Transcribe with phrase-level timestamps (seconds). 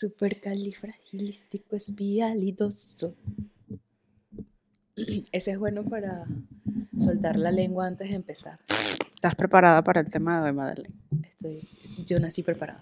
[0.00, 3.14] Supercalifragilístico espialidoso.
[5.30, 6.24] Ese es bueno para
[6.98, 8.58] soltar la lengua antes de empezar.
[9.14, 10.94] ¿Estás preparada para el tema de hoy, Madeleine?
[11.28, 11.68] Estoy,
[12.06, 12.80] yo nací preparada.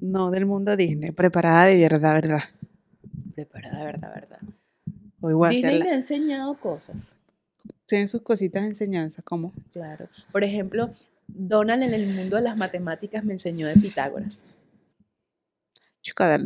[0.00, 2.42] No del mundo Disney, preparada de verdad, verdad.
[3.36, 4.38] Preparada, de verdad, verdad.
[5.20, 7.16] Hoy voy a Disney me ha enseñado cosas.
[7.86, 9.52] Tienen sus cositas de enseñanza, ¿cómo?
[9.72, 10.08] Claro.
[10.32, 10.92] Por ejemplo,
[11.28, 14.42] Donald en el mundo de las matemáticas me enseñó de Pitágoras.
[16.02, 16.38] Chica,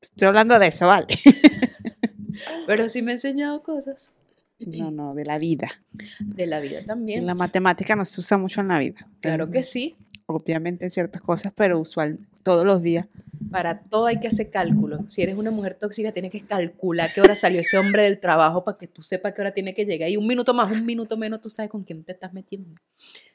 [0.00, 1.06] estoy hablando de eso, vale.
[2.66, 4.10] Pero sí me ha enseñado cosas
[4.58, 5.70] No, no, de la vida.
[6.18, 7.24] de la vida también.
[7.26, 9.06] La matemática no se usa mucho en la vida.
[9.20, 9.96] Claro que sí.
[10.26, 13.06] Obviamente en ciertas cosas, pero usual todos los días.
[13.50, 15.04] Para todo hay que hacer cálculo.
[15.08, 18.64] Si eres una mujer tóxica, tienes que calcular qué hora salió ese hombre del trabajo
[18.64, 20.08] para que tú sepas qué hora tiene que llegar.
[20.08, 22.70] Y un minuto más, un minuto menos, tú sabes con quién te estás metiendo.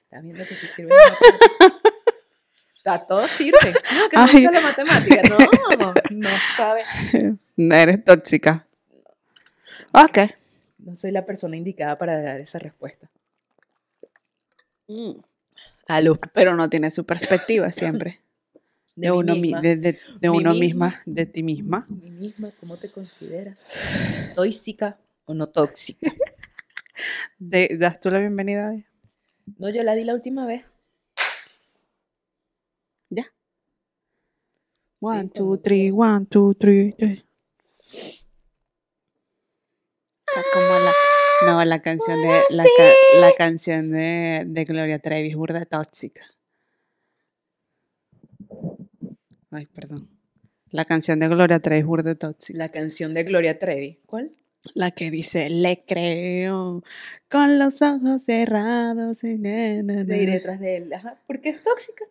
[0.05, 0.89] Estás viendo que sí sirve.
[2.85, 3.57] A todo sirve.
[3.95, 4.43] No, que no Ay.
[4.53, 5.21] la matemática.
[5.77, 6.83] No, no sabe.
[7.57, 8.65] No eres tóxica.
[9.91, 10.19] Ok.
[10.79, 13.09] No soy la persona indicada para dar esa respuesta.
[15.87, 16.17] Aló.
[16.33, 18.21] Pero no tiene su perspectiva siempre.
[18.95, 19.61] De, uno, mi- misma.
[19.61, 20.87] de, de- de uno misma.
[20.87, 21.85] misma, de ti misma.
[21.89, 23.69] Mí misma, ¿cómo te consideras?
[24.33, 26.11] ¿Tóxica o no tóxica?
[27.37, 28.85] De- ¿Das tú la bienvenida hoy?
[29.59, 30.63] No, yo la di la última vez.
[33.09, 33.23] Ya.
[33.23, 33.29] Sí,
[34.99, 36.95] One, two, three, one, two, three.
[40.27, 40.91] Está como la,
[41.45, 46.25] no, la canción de la, ca- la canción de, de Gloria Trevi, burda tóxica.
[49.51, 50.09] Ay, perdón.
[50.71, 52.57] La canción de Gloria Trevi, burda tóxica.
[52.57, 53.99] La canción de Gloria Trevi.
[54.05, 54.33] ¿Cuál?
[54.73, 56.83] La que dice, le creo
[57.29, 59.23] con los ojos cerrados.
[59.23, 60.33] y na, na, De ir na".
[60.35, 60.91] detrás de él.
[60.93, 61.21] Ajá.
[61.25, 62.03] ¿Por qué es tóxica?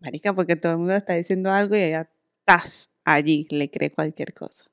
[0.00, 2.08] Marica, porque todo el mundo está diciendo algo y ella
[2.40, 4.64] estás allí, le cree cualquier cosa.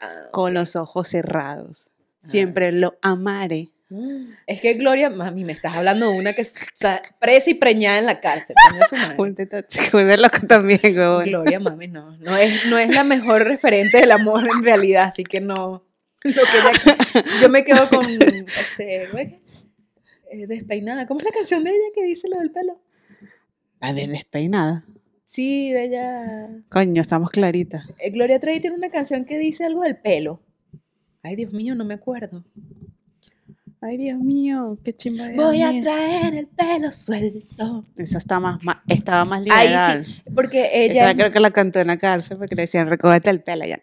[0.00, 1.90] Ah, Con los ojos cerrados.
[2.20, 3.68] Siempre lo amaré.
[4.46, 8.06] Es que Gloria, mami, me estás hablando de una que está presa y preñada en
[8.06, 8.56] la cárcel.
[10.16, 10.80] loco también.
[10.82, 12.16] Gloria, mami, no.
[12.18, 15.84] No es, no es la mejor referente del amor en realidad, así que no.
[16.22, 18.06] Lo que ella- yo me quedo con.
[18.06, 19.08] Este.
[20.30, 21.06] Eh, despeinada.
[21.06, 22.80] ¿Cómo es la canción de ella que dice lo del pelo?
[23.82, 24.84] La de despeinada.
[25.24, 26.48] Sí, de ella.
[26.68, 27.84] Coño, estamos claritas.
[27.98, 30.40] Eh, Gloria Trevi tiene una canción que dice algo del pelo.
[31.22, 32.42] Ay, Dios mío, no me acuerdo.
[33.80, 35.26] Ay, Dios mío, qué chimba.
[35.34, 37.84] Voy a traer el pelo suelto.
[37.96, 40.06] Esa está más, más- estaba más Ahí liberal.
[40.06, 41.14] sí, porque Esa ella.
[41.16, 43.80] creo que la cantó en la cárcel porque le decían, recógete el pelo ya.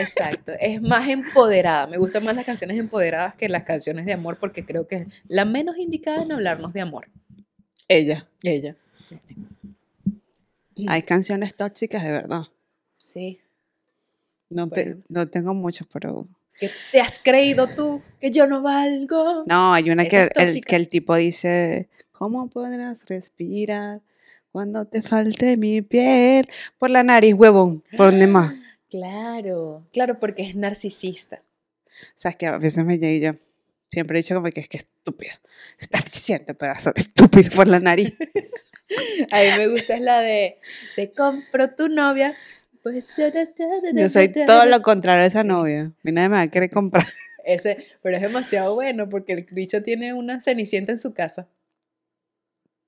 [0.00, 1.86] Exacto, es más empoderada.
[1.86, 5.06] Me gustan más las canciones empoderadas que las canciones de amor porque creo que es
[5.28, 7.08] la menos indicada en hablarnos de amor.
[7.88, 8.26] Ella.
[8.42, 8.76] Ella.
[10.88, 12.42] Hay canciones tóxicas de verdad.
[12.98, 13.40] Sí.
[14.50, 16.28] No, te- no tengo muchas, pero...
[16.58, 19.44] ¿Qué te has creído tú que yo no valgo?
[19.46, 24.00] No, hay una que el, que el tipo dice, ¿cómo podrás respirar
[24.52, 26.48] cuando te falte mi piel?
[26.78, 28.54] Por la nariz, huevón, por donde más.
[28.88, 31.42] Claro, claro, porque es narcisista.
[31.86, 33.38] O sea, es que a veces me llega y yo
[33.90, 35.34] siempre he dicho como que es que estúpido.
[35.76, 38.14] Estás diciendo pedazo de estúpido por la nariz.
[39.32, 40.58] A mí me gusta es la de
[40.94, 42.36] te compro tu novia.
[42.82, 43.06] Pues
[43.94, 45.92] Yo soy todo lo contrario a esa novia.
[46.04, 47.04] Mí nadie me va a querer comprar.
[47.44, 51.48] Ese, pero es demasiado bueno porque el bicho tiene una cenicienta en su casa.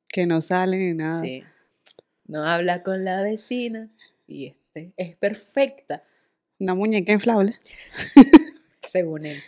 [0.08, 1.22] Que no sale ni nada.
[1.22, 1.44] Sí.
[2.26, 3.88] No habla con la vecina
[4.26, 6.04] y este es perfecta,
[6.58, 7.54] Una muñeca inflable.
[8.88, 9.42] según él.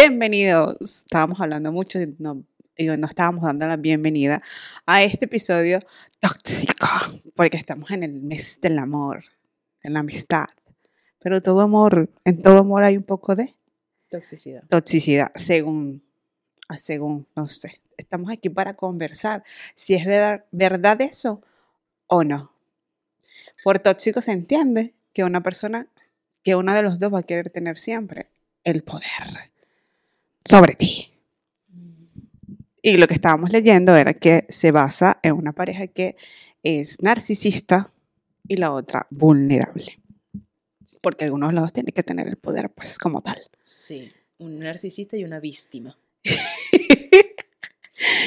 [0.00, 0.76] Bienvenidos.
[0.80, 2.46] Estábamos hablando mucho, y no,
[3.06, 4.40] estábamos dando la bienvenida
[4.86, 5.78] a este episodio
[6.20, 6.86] tóxico,
[7.36, 9.24] porque estamos en el mes del amor,
[9.82, 10.46] en la amistad.
[11.18, 13.54] Pero todo amor, en todo amor hay un poco de
[14.08, 14.62] Toxicidad.
[14.70, 16.02] toxicidad, según,
[16.66, 17.82] a según, no sé.
[17.98, 19.44] Estamos aquí para conversar
[19.74, 21.42] si es verdad, verdad eso
[22.06, 22.54] o no.
[23.62, 25.88] Por tóxico se entiende que una persona,
[26.42, 28.28] que uno de los dos va a querer tener siempre
[28.64, 29.50] el poder
[30.44, 31.12] sobre ti.
[32.82, 36.16] Y lo que estábamos leyendo era que se basa en una pareja que
[36.62, 37.92] es narcisista
[38.48, 39.98] y la otra vulnerable.
[41.02, 43.38] Porque algunos de los dos tienen que tener el poder, pues, como tal.
[43.64, 45.98] Sí, un narcisista y una víctima.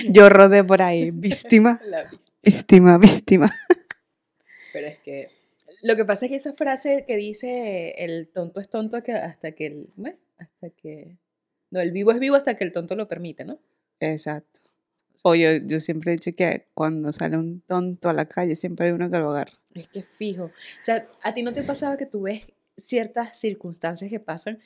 [0.09, 2.21] Yo rodé por ahí, víctima, La víctima.
[2.43, 3.55] víctima, víctima.
[4.71, 5.29] Pero es que
[5.81, 9.51] lo que pasa es que esa frase que dice el tonto es tonto que hasta
[9.51, 11.17] que el bueno, hasta que
[11.73, 13.57] No, el vivo es vivo hasta que el tonto lo permite, ¿no?
[13.99, 14.61] Exacto.
[15.23, 18.85] O yo, yo siempre he dicho que cuando sale un tonto a la calle, siempre
[18.85, 19.53] hay uno que lo agarra.
[19.73, 20.43] Es que fijo.
[20.43, 22.43] O sea, ¿a ti no te pasaba que tú ves
[22.77, 24.59] ciertas circunstancias que pasan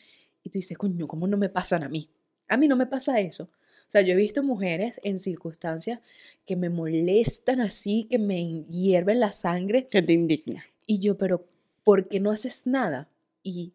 [0.43, 2.09] y tú dices, coño, ¿cómo no me pasan a mí?
[2.49, 3.45] A mí no me pasa eso.
[3.45, 6.01] O sea, yo he visto mujeres en circunstancias
[6.45, 9.87] que me molestan así, que me hierven la sangre.
[9.87, 10.65] Que te indigna.
[10.85, 11.47] Y yo, pero
[11.85, 13.07] ¿por qué no haces nada?
[13.43, 13.71] Y.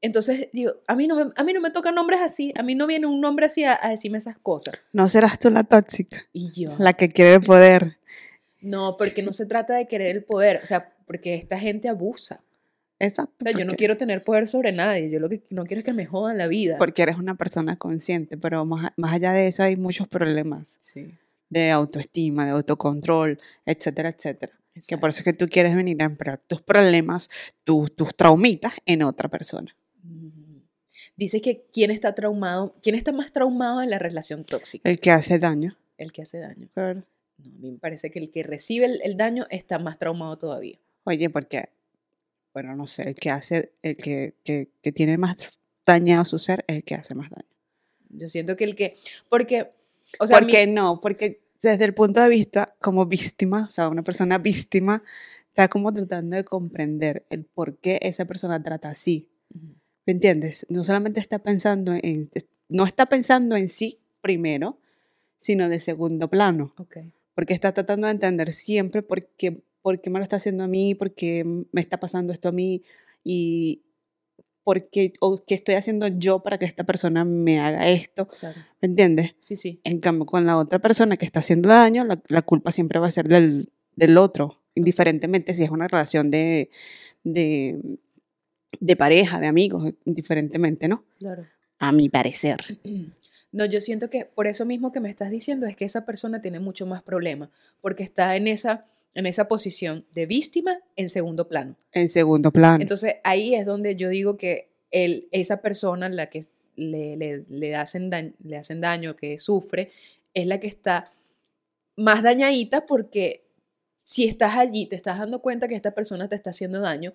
[0.00, 2.74] entonces digo, a mí no me, a mí no me tocan nombres así, a mí
[2.74, 4.74] no viene un nombre así a, a decirme esas cosas.
[4.92, 7.98] No serás tú la tóxica, Y yo, la que quiere el poder.
[8.60, 12.40] no, porque no se trata de querer el poder, o sea, porque esta gente abusa.
[13.00, 13.34] Exacto.
[13.44, 15.84] O sea, yo no quiero tener poder sobre nadie, yo lo que no quiero es
[15.84, 16.76] que me jodan la vida.
[16.78, 21.14] Porque eres una persona consciente, pero más, más allá de eso hay muchos problemas Sí,
[21.48, 24.52] de autoestima, de autocontrol, etcétera, etcétera.
[24.86, 27.30] Que por eso es que tú quieres venir a emplear tus problemas,
[27.64, 29.74] tus, tus traumitas en otra persona.
[30.02, 30.58] Mm.
[31.16, 35.10] Dice que quién está traumado, quién está más traumado en la relación tóxica, El que
[35.10, 35.76] hace daño.
[35.96, 36.68] el que hace daño.
[36.74, 37.04] Claro.
[37.38, 40.36] No, a mí me parece que el que recibe el, el daño está más traumado
[40.38, 40.78] todavía.
[41.04, 41.68] Oye, porque,
[42.52, 46.64] bueno, no sé, el que hace, el que, que, que tiene más dañado su ser
[46.66, 47.48] es el que hace más daño.
[48.10, 48.96] Yo siento que el que,
[49.28, 49.70] porque,
[50.18, 51.00] o sea, a ¿Por mí- no?
[51.00, 55.02] Porque desde el punto de vista como víctima, o sea, una persona víctima,
[55.48, 59.28] está como tratando de comprender el por qué esa persona trata así.
[59.54, 59.74] Ujú.
[60.08, 60.64] ¿Me entiendes?
[60.70, 62.30] No solamente está pensando en,
[62.70, 64.78] no está pensando en sí primero,
[65.36, 66.72] sino de segundo plano,
[67.34, 70.66] porque está tratando de entender siempre por qué, por qué me lo está haciendo a
[70.66, 72.82] mí, por qué me está pasando esto a mí
[73.22, 73.82] y
[74.64, 78.58] por qué, o qué estoy haciendo yo para que esta persona me haga esto, Claro.
[78.80, 79.34] ¿me entiendes?
[79.40, 79.78] Sí, sí.
[79.84, 83.08] En cambio, con la otra persona que está haciendo daño, la, la culpa siempre va
[83.08, 86.70] a ser del, del otro, indiferentemente si es una relación de,
[87.24, 87.78] de,
[88.80, 91.04] de pareja, de amigos, indiferentemente, ¿no?
[91.18, 91.46] Claro.
[91.78, 92.56] A mi parecer.
[93.50, 96.42] No, yo siento que por eso mismo que me estás diciendo es que esa persona
[96.42, 97.50] tiene mucho más problema,
[97.80, 98.84] porque está en esa,
[99.14, 101.74] en esa posición de víctima en segundo plano.
[101.92, 102.82] En segundo plano.
[102.82, 106.44] Entonces ahí es donde yo digo que el, esa persona, la que
[106.76, 109.92] le, le- le hacen daño, le hacen daño, que sufre,
[110.34, 111.06] es la que está
[111.96, 113.46] más dañadita porque
[113.96, 117.14] si estás allí, te estás dando cuenta que esta persona te está haciendo daño,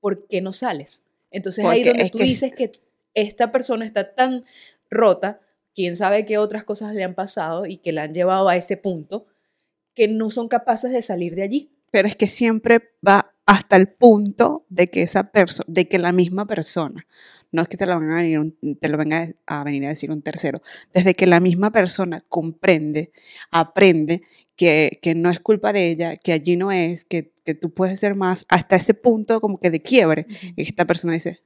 [0.00, 1.06] ¿por qué no sales?
[1.30, 2.72] Entonces ahí Porque donde es tú que- dices que
[3.14, 4.44] esta persona está tan
[4.90, 5.40] rota,
[5.74, 8.76] quién sabe qué otras cosas le han pasado y que la han llevado a ese
[8.76, 9.26] punto,
[9.94, 11.70] que no son capaces de salir de allí.
[11.90, 16.12] Pero es que siempre va hasta el punto de que esa persona, de que la
[16.12, 17.06] misma persona,
[17.52, 19.88] no es que te lo, venga a venir un- te lo venga a venir a
[19.88, 20.62] decir un tercero,
[20.94, 23.10] desde que la misma persona comprende,
[23.50, 24.22] aprende
[24.60, 27.98] que, que no es culpa de ella, que allí no es, que, que tú puedes
[27.98, 31.40] ser más, hasta ese punto como que de quiebre, y esta persona dice,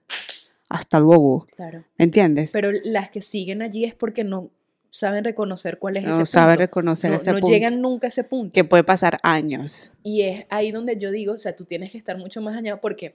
[0.68, 1.84] hasta luego, Claro.
[1.96, 2.50] ¿me entiendes?
[2.50, 4.50] Pero las que siguen allí es porque no
[4.90, 6.60] saben reconocer cuál es no ese sabe punto.
[6.62, 8.52] reconocer no, ese no punto, llegan nunca a ese punto.
[8.52, 9.92] que puede pasar años.
[10.02, 12.80] Y es ahí donde yo digo, o sea, tú tienes que estar mucho más dañado
[12.80, 13.14] porque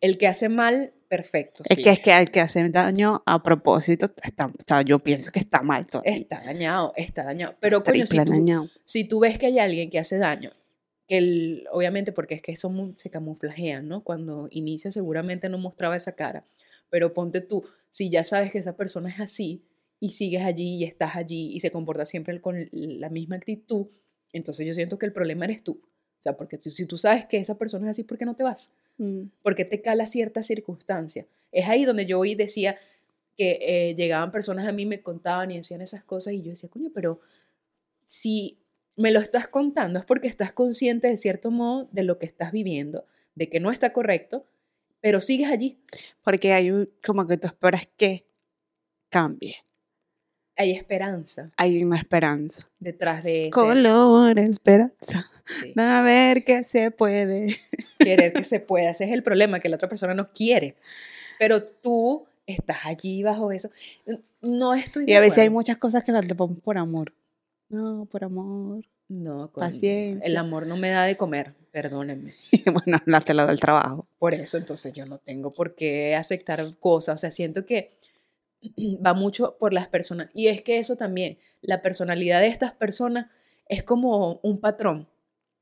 [0.00, 1.64] el que hace mal, perfecto.
[1.68, 4.98] Es sí, que es que el que hace daño a propósito, está, o sea, yo
[5.00, 6.14] pienso que está mal todavía.
[6.14, 7.56] Está dañado, está dañado.
[7.60, 8.70] Pero coño, si tú, dañado.
[8.84, 10.50] si tú ves que hay alguien que hace daño,
[11.06, 14.04] que el, obviamente porque es que eso se camuflajean, ¿no?
[14.04, 16.46] Cuando inicia seguramente no mostraba esa cara,
[16.90, 19.64] pero ponte tú, si ya sabes que esa persona es así
[20.00, 23.88] y sigues allí y estás allí y se comporta siempre con la misma actitud,
[24.32, 25.80] entonces yo siento que el problema eres tú.
[25.82, 28.34] O sea, porque si, si tú sabes que esa persona es así, ¿por qué no
[28.34, 28.76] te vas?
[28.98, 29.30] Mm.
[29.42, 31.26] porque te cala cierta circunstancia.
[31.52, 32.76] Es ahí donde yo hoy decía
[33.36, 36.68] que eh, llegaban personas a mí, me contaban y decían esas cosas y yo decía,
[36.68, 37.20] coño, pero
[37.96, 38.58] si
[38.96, 42.50] me lo estás contando es porque estás consciente de cierto modo de lo que estás
[42.50, 44.44] viviendo, de que no está correcto,
[45.00, 45.78] pero sigues allí.
[46.24, 48.26] Porque hay un- como que tú esperas que
[49.10, 49.54] cambie.
[50.58, 52.68] Hay esperanza Hay una esperanza.
[52.80, 55.30] detrás de ese Color, esperanza.
[55.46, 57.56] sí, A ver qué se puede.
[57.98, 58.90] querer que se pueda.
[58.90, 60.74] Ese es el problema, que la otra persona no quiere.
[61.38, 63.70] Pero tú estás allí bajo eso.
[64.42, 67.12] No estoy de Y a veces hay muchas cosas que las tapamos por amor.
[67.68, 68.84] No, por amor.
[69.08, 70.40] No, El Paciencia.
[70.40, 72.32] amor no me da de comer, perdónenme.
[72.72, 74.06] Bueno, la tela del trabajo.
[74.18, 77.14] Por eso entonces yo no tengo por qué aceptar cosas.
[77.14, 77.97] O sea, siento que
[79.04, 80.30] va mucho por las personas.
[80.34, 83.26] Y es que eso también, la personalidad de estas personas
[83.68, 85.08] es como un patrón.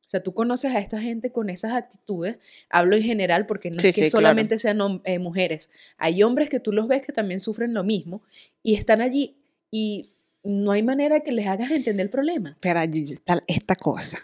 [0.06, 2.38] O sea, tú conoces a esta gente con esas actitudes,
[2.70, 4.22] hablo en general porque no Sí, es que sí, claro.
[4.22, 8.22] solamente sean eh, mujeres, hay hombres que tú los ves que también sufren lo mismo
[8.62, 9.36] y están allí
[9.68, 10.12] y
[10.44, 12.56] no hay manera que les hagas entender el problema.
[12.60, 14.18] Pero allí está esta cosa.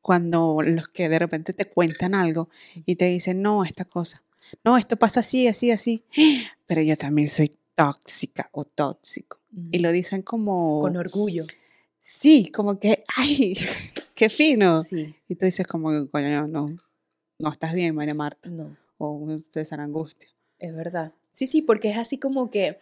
[0.00, 2.48] Cuando los que de repente te cuentan algo
[2.84, 4.22] y te dicen, no, esta cosa.
[4.62, 6.04] No, esto pasa así, así, así.
[6.66, 9.38] Pero yo también soy tóxica o tóxico.
[9.70, 10.80] Y lo dicen como...
[10.80, 11.46] Con orgullo.
[12.00, 13.54] Sí, como que, ay,
[14.14, 14.82] qué fino.
[14.82, 16.74] Sí, Y tú dices como, coño, no,
[17.38, 18.48] no estás bien, María Marta.
[18.48, 20.28] no, O César Angustia.
[20.58, 21.12] es verdad.
[21.30, 22.78] Sí, sí, porque es así como que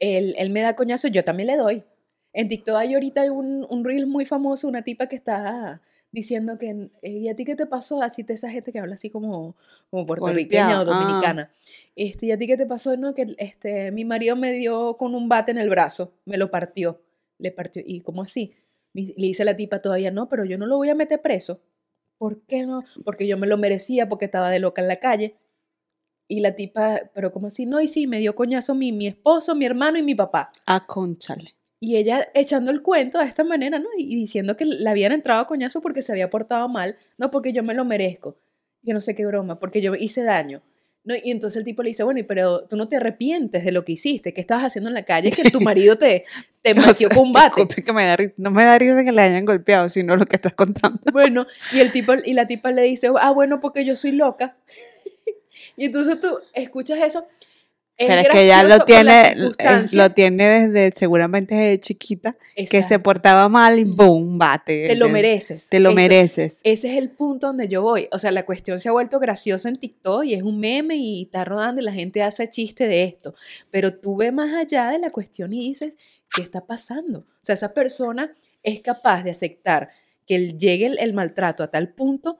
[0.00, 1.84] él, él me da coñazo, yo también le doy.
[2.32, 6.90] En TikTok hay ahorita un, un reel muy famoso, una tipa que está diciendo que,
[7.00, 8.02] eh, ¿y a ti qué te pasó?
[8.02, 9.56] Así de esa gente que habla así como,
[9.90, 11.04] como puertorriqueña o Golpeado, ah.
[11.04, 11.50] dominicana.
[11.96, 12.96] Este, ¿y a ti qué te pasó?
[12.96, 16.50] No, que este, mi marido me dio con un bate en el brazo, me lo
[16.50, 17.02] partió,
[17.38, 18.54] le partió, ¿y cómo así?
[18.92, 21.62] Le dice la tipa todavía, no, pero yo no lo voy a meter preso.
[22.18, 22.84] ¿Por qué no?
[23.04, 25.38] Porque yo me lo merecía porque estaba de loca en la calle.
[26.28, 29.54] Y la tipa, pero como así, no, y sí, me dio coñazo mi, mi esposo,
[29.54, 30.50] mi hermano y mi papá.
[30.66, 31.56] Ah, conchale.
[31.84, 33.88] Y ella echando el cuento de esta manera, ¿no?
[33.98, 37.52] Y diciendo que le habían entrado a coñazo porque se había portado mal, no porque
[37.52, 38.38] yo me lo merezco.
[38.84, 40.62] Que no sé qué broma, porque yo hice daño.
[41.02, 41.16] ¿no?
[41.16, 43.92] Y entonces el tipo le dice, bueno, pero tú no te arrepientes de lo que
[43.92, 46.24] hiciste, ¿qué estabas haciendo en la calle que tu marido te,
[46.62, 47.66] te metió con un bate?
[47.66, 50.54] que me da no me da risa que le hayan golpeado, sino lo que estás
[50.54, 51.00] contando.
[51.12, 54.56] Bueno, y el tipo y la tipa le dice, ah, bueno, porque yo soy loca.
[55.76, 57.26] y entonces tú escuchas eso.
[57.98, 62.36] Pero es que ya lo tiene, es- lo tiene desde, seguramente desde chiquita,
[62.70, 64.88] que se portaba mal y boom, bate.
[64.88, 65.68] Te lo mereces.
[65.68, 66.60] Te lo Eso- mereces.
[66.64, 68.08] Ese es el punto donde yo voy.
[68.10, 71.22] O sea, la cuestión se ha vuelto graciosa en TikTok y es un meme y
[71.24, 73.34] está rodando y la gente hace chiste de esto.
[73.70, 75.92] Pero tú ves más allá de la cuestión y dices,
[76.34, 77.20] ¿qué está pasando?
[77.20, 78.34] O sea, esa persona
[78.64, 79.90] es capaz de aceptar
[80.26, 82.38] que llegue el, el maltrato a tal punto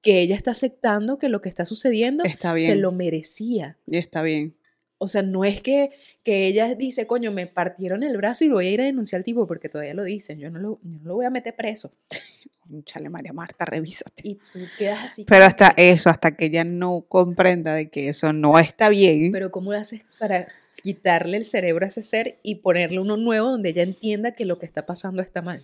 [0.00, 2.80] que ella está aceptando que lo que está sucediendo Está se bien.
[2.82, 3.76] lo merecía.
[3.86, 4.54] Y está bien.
[4.98, 5.90] O sea, no es que,
[6.22, 9.24] que ella dice, coño, me partieron el brazo y voy a ir a denunciar al
[9.24, 11.92] tipo porque todavía lo dicen, yo no lo, yo no lo voy a meter preso.
[12.84, 14.22] Chale, María Marta, revísate.
[14.28, 15.24] Y tú quedas así.
[15.24, 19.30] Pero hasta que, eso, hasta que ella no comprenda de que eso no está bien,
[19.30, 20.48] Pero ¿cómo lo haces para
[20.82, 24.58] quitarle el cerebro a ese ser y ponerle uno nuevo donde ella entienda que lo
[24.58, 25.62] que está pasando está mal?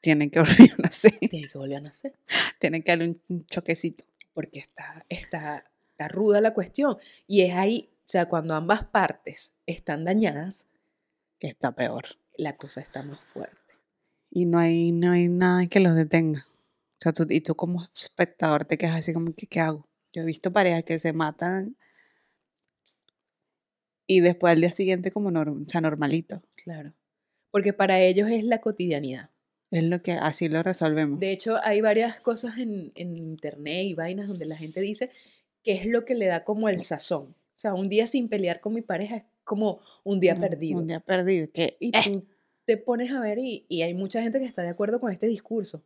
[0.00, 2.12] tiene que volver a nacer, Tiene que volver a nacer.
[2.58, 4.04] tiene que darle un- choquecito.
[4.34, 6.96] Porque está, está, está ruda la cuestión.
[7.28, 10.66] Y es ahí, sea, cuando ambas partes están dañadas,
[11.38, 12.04] que está peor.
[12.36, 13.56] la cosa está más fuerte.
[14.30, 16.44] Y no hay, no hay nada que los detenga.
[16.48, 19.88] O sea, tú, y tú como espectador te quedas así como ¿qué hago?
[20.12, 21.76] Yo he visto parejas que se matan
[24.06, 26.42] y después al día siguiente como norm- o sea, normalito.
[26.54, 26.92] Claro.
[27.50, 29.30] Porque para ellos es la cotidianidad.
[29.70, 31.18] Es lo que así lo resolvemos.
[31.18, 35.10] De hecho, hay varias cosas en, en internet y vainas donde la gente dice
[35.62, 37.34] que es lo que le da como el sazón.
[37.62, 40.80] O sea, un día sin pelear con mi pareja es como un día perdido.
[40.80, 41.48] Un día perdido.
[41.52, 42.26] Que, Y eh, tú
[42.64, 45.28] te pones a ver y, y hay mucha gente que está de acuerdo con este
[45.28, 45.84] discurso.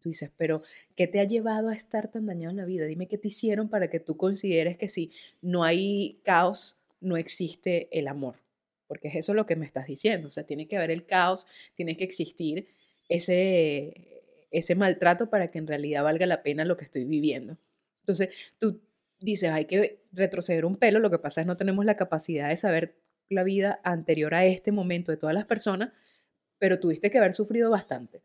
[0.00, 0.62] Tú dices, pero
[0.96, 2.86] ¿qué te ha llevado a estar tan dañado en la vida?
[2.86, 7.90] Dime qué te hicieron para que tú consideres que si no hay caos, no existe
[7.92, 8.36] el amor.
[8.86, 10.28] Porque es eso lo que me estás diciendo.
[10.28, 12.68] O sea, tiene que haber el caos, tiene que existir
[13.10, 17.58] ese, ese maltrato para que en realidad valga la pena lo que estoy viviendo.
[18.00, 18.80] Entonces, tú
[19.22, 22.56] dices, hay que retroceder un pelo, lo que pasa es no tenemos la capacidad de
[22.56, 22.94] saber
[23.28, 25.92] la vida anterior a este momento de todas las personas,
[26.58, 28.22] pero tuviste que haber sufrido bastante.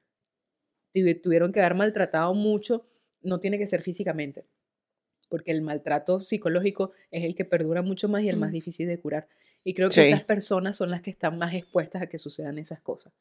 [0.94, 2.86] Tuvi- Tuvieron que haber maltratado mucho,
[3.22, 4.46] no tiene que ser físicamente,
[5.30, 9.00] porque el maltrato psicológico es el que perdura mucho más y el más difícil de
[9.00, 9.28] curar.
[9.64, 10.02] Y creo que Sí.
[10.02, 13.14] esas personas son las que están más expuestas a que sucedan esas cosas,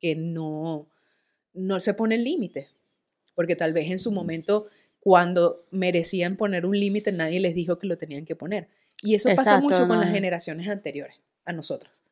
[0.00, 0.88] que no,
[1.54, 2.68] no se ponen límites,
[3.34, 4.68] porque tal vez en su momento,
[5.04, 8.68] cuando merecían poner un límite, nadie les dijo que lo tenían que poner.
[9.02, 10.14] Y eso pasa Exacto, mucho con las no.
[10.14, 12.02] generaciones anteriores, a nosotros.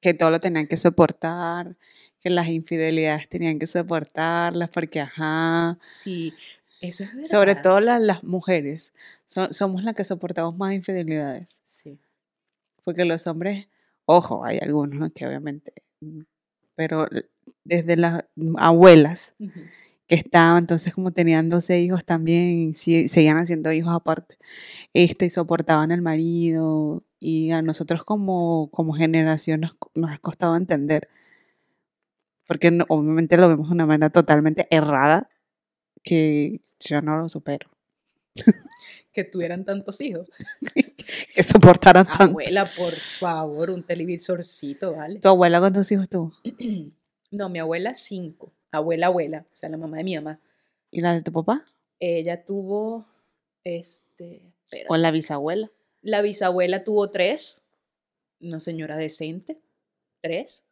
[0.00, 1.76] que todo lo tenían que soportar,
[2.20, 5.78] que las infidelidades tenían que soportarlas, porque ajá.
[5.80, 6.34] Sí,
[6.80, 7.30] eso es verdad.
[7.30, 8.92] Sobre todo las, las mujeres,
[9.24, 11.62] so- somos las que soportamos más infidelidades.
[11.64, 11.98] Sí.
[12.82, 13.68] Porque los hombres,
[14.06, 15.10] ojo, hay algunos ¿no?
[15.10, 15.72] que obviamente,
[16.74, 17.06] pero
[17.62, 18.24] desde las
[18.58, 19.60] abuelas Ujú.
[20.06, 24.36] Que estaban, entonces como tenían 12 hijos también, si- seguían haciendo hijos aparte,
[24.92, 29.62] este, y soportaban al marido, y a nosotros como, como generación
[29.94, 31.08] nos, ha costado entender,
[32.46, 35.30] porque no- obviamente lo vemos de una manera totalmente errada,
[36.02, 37.70] que yo no lo supero,
[39.12, 40.28] Que tuvieran tantos hijos.
[41.34, 42.24] que soportaran tanto.
[42.24, 45.20] Abuela, por favor, un televisorcito, ¿vale?
[45.20, 46.32] ¿Tu abuela cuántos hijos tuvo?
[47.30, 48.52] No, mi abuela cinco.
[48.78, 50.40] Abuela, abuela, o sea, la mamá de mi mamá.
[50.90, 51.64] ¿Y la de tu papá?
[52.00, 53.06] Ella tuvo,
[53.64, 54.52] este,
[54.88, 55.70] ¿O la bisabuela?
[56.02, 57.64] la bisabuela tuvo tres,
[58.40, 59.58] una señora decente,
[60.20, 60.66] tres,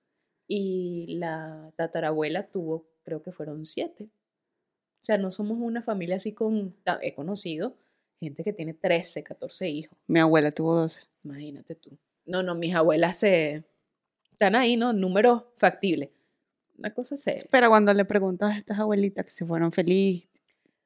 [0.46, 4.04] y la tatarabuela tuvo, creo que fueron siete.
[4.04, 7.74] O sea, no somos una familia así con, he conocido
[8.20, 11.00] gente que tiene 13, 14 hijos, Mi abuela tuvo 12.
[11.24, 11.90] imagínate tú.
[12.24, 13.64] No, no, mis abuelas se
[14.30, 14.92] están ahí, ¿no?
[14.92, 16.10] Números factibles.
[16.78, 17.44] Una cosa seria.
[17.50, 20.28] Pero cuando le preguntas a estas abuelitas que se fueron felices,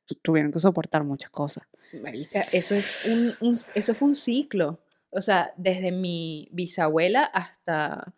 [0.05, 1.65] tu- tuvieron que soportar muchas cosas.
[2.03, 4.81] Marica, eso es un, un- eso fue un ciclo.
[5.11, 8.15] O sea, desde mi bisabuela hasta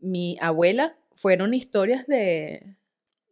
[0.00, 2.76] mi abuela fueron historias de,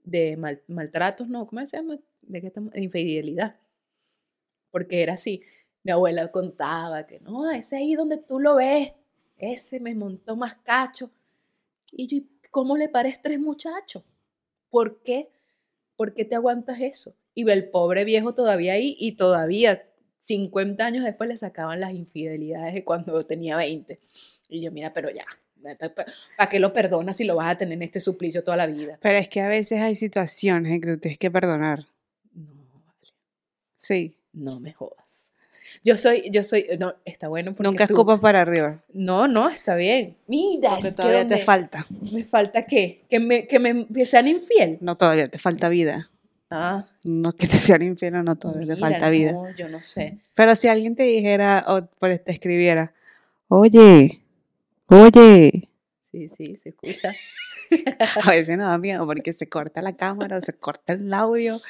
[0.04, 1.46] de mal- maltratos, ¿no?
[1.46, 1.98] ¿Cómo se llama?
[2.22, 2.72] ¿De qué estamos?
[2.72, 3.56] De infidelidad.
[4.70, 5.42] Porque era así.
[5.82, 8.92] Mi abuela contaba que no, ese ahí donde tú lo ves,
[9.38, 11.10] ese me montó más cacho.
[11.90, 14.02] Y yo, ¿y ¿cómo le pares tres muchachos?
[14.70, 15.30] ¿Por qué?
[15.96, 17.14] ¿Por qué te aguantas eso?
[17.34, 19.84] Y el pobre viejo todavía ahí y todavía
[20.20, 23.98] 50 años después le sacaban las infidelidades de cuando tenía 20.
[24.48, 25.24] Y yo, mira, pero ya,
[26.36, 28.98] ¿para qué lo perdonas si lo vas a tener en este suplicio toda la vida?
[29.00, 31.86] Pero es que a veces hay situaciones en que tú tienes que perdonar.
[32.34, 32.46] No,
[32.84, 33.14] vale,
[33.76, 34.16] Sí.
[34.32, 35.32] no me jodas.
[35.84, 38.82] Yo soy, yo soy, no, está bueno porque Nunca tú- escupas para arriba.
[38.92, 40.16] No, no, está bien.
[40.26, 41.86] Mira, Porque es que todavía te falta.
[42.12, 43.02] ¿Me falta qué?
[43.08, 44.78] ¿Que me, que me que sean infiel?
[44.80, 46.10] No, todavía te falta vida.
[46.50, 49.32] Ah, No que te sean infiel, no, todavía te falta vida.
[49.32, 50.18] no, yo no sé.
[50.34, 52.92] Pero si alguien te dijera o por- te escribiera,
[53.48, 54.20] oye,
[54.88, 55.68] oye,
[56.12, 57.12] Sí, sí, se escucha.
[58.24, 61.60] a veces no da miedo porque se corta la cámara o se corta el audio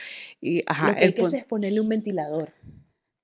[0.40, 2.50] y ajá, Lo que hay el que punto- hacer es ponerle un ventilador.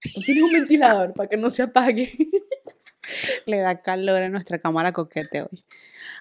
[0.05, 2.09] ¿No tienes un ventilador para que no se apague?
[3.47, 5.65] le da calor a nuestra cámara coquete hoy.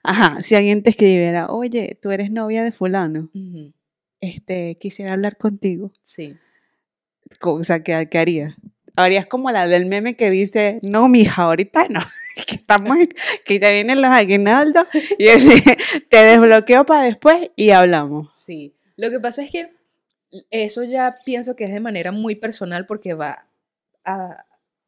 [0.03, 3.29] Ajá, si alguien te escribiera, oye, tú eres novia de fulano,
[4.22, 5.91] este, quisiera hablar contigo.
[6.03, 6.36] Sí.
[7.41, 8.55] O sea, ¿qué, qué harías?
[8.96, 12.00] Harías como la del meme que dice, no, mija, ahorita no,
[12.48, 12.98] que estamos,
[13.44, 15.25] que ya vienen los aguinaldos y
[16.10, 18.27] te desbloqueo para después y hablamos.
[18.34, 19.72] Sí, lo que pasa es que
[20.51, 23.48] eso ya pienso que es de manera muy personal porque va,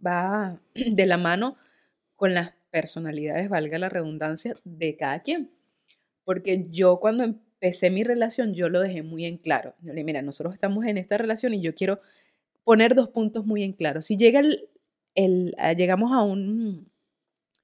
[0.05, 1.57] va de la mano
[2.15, 5.51] con las personalidades, valga la redundancia, de cada quien.
[6.25, 9.75] Porque yo cuando empecé mi relación, yo lo dejé muy en claro.
[9.81, 12.01] Yo le dije, mira, nosotros estamos en esta relación y yo quiero
[12.63, 14.01] poner dos puntos muy en claro.
[14.01, 14.69] Si llega el,
[15.15, 16.25] el- a- llegamos a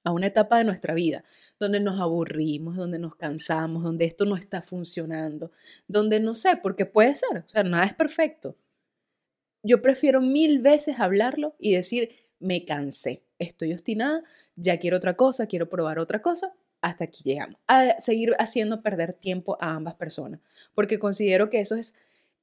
[0.04, 1.24] a una etapa de nuestra vida
[1.58, 5.50] donde nos aburrimos, donde nos cansamos, donde esto no está funcionando,
[5.88, 8.56] donde no sé, porque puede ser, o sea, nada es perfecto.
[9.64, 14.22] Yo prefiero mil veces hablarlo y decir, me cansé, estoy obstinada,
[14.56, 17.58] ya quiero otra cosa, quiero probar otra cosa, hasta aquí llegamos.
[17.66, 20.40] A seguir haciendo perder tiempo a ambas personas,
[20.74, 21.94] porque considero que eso es,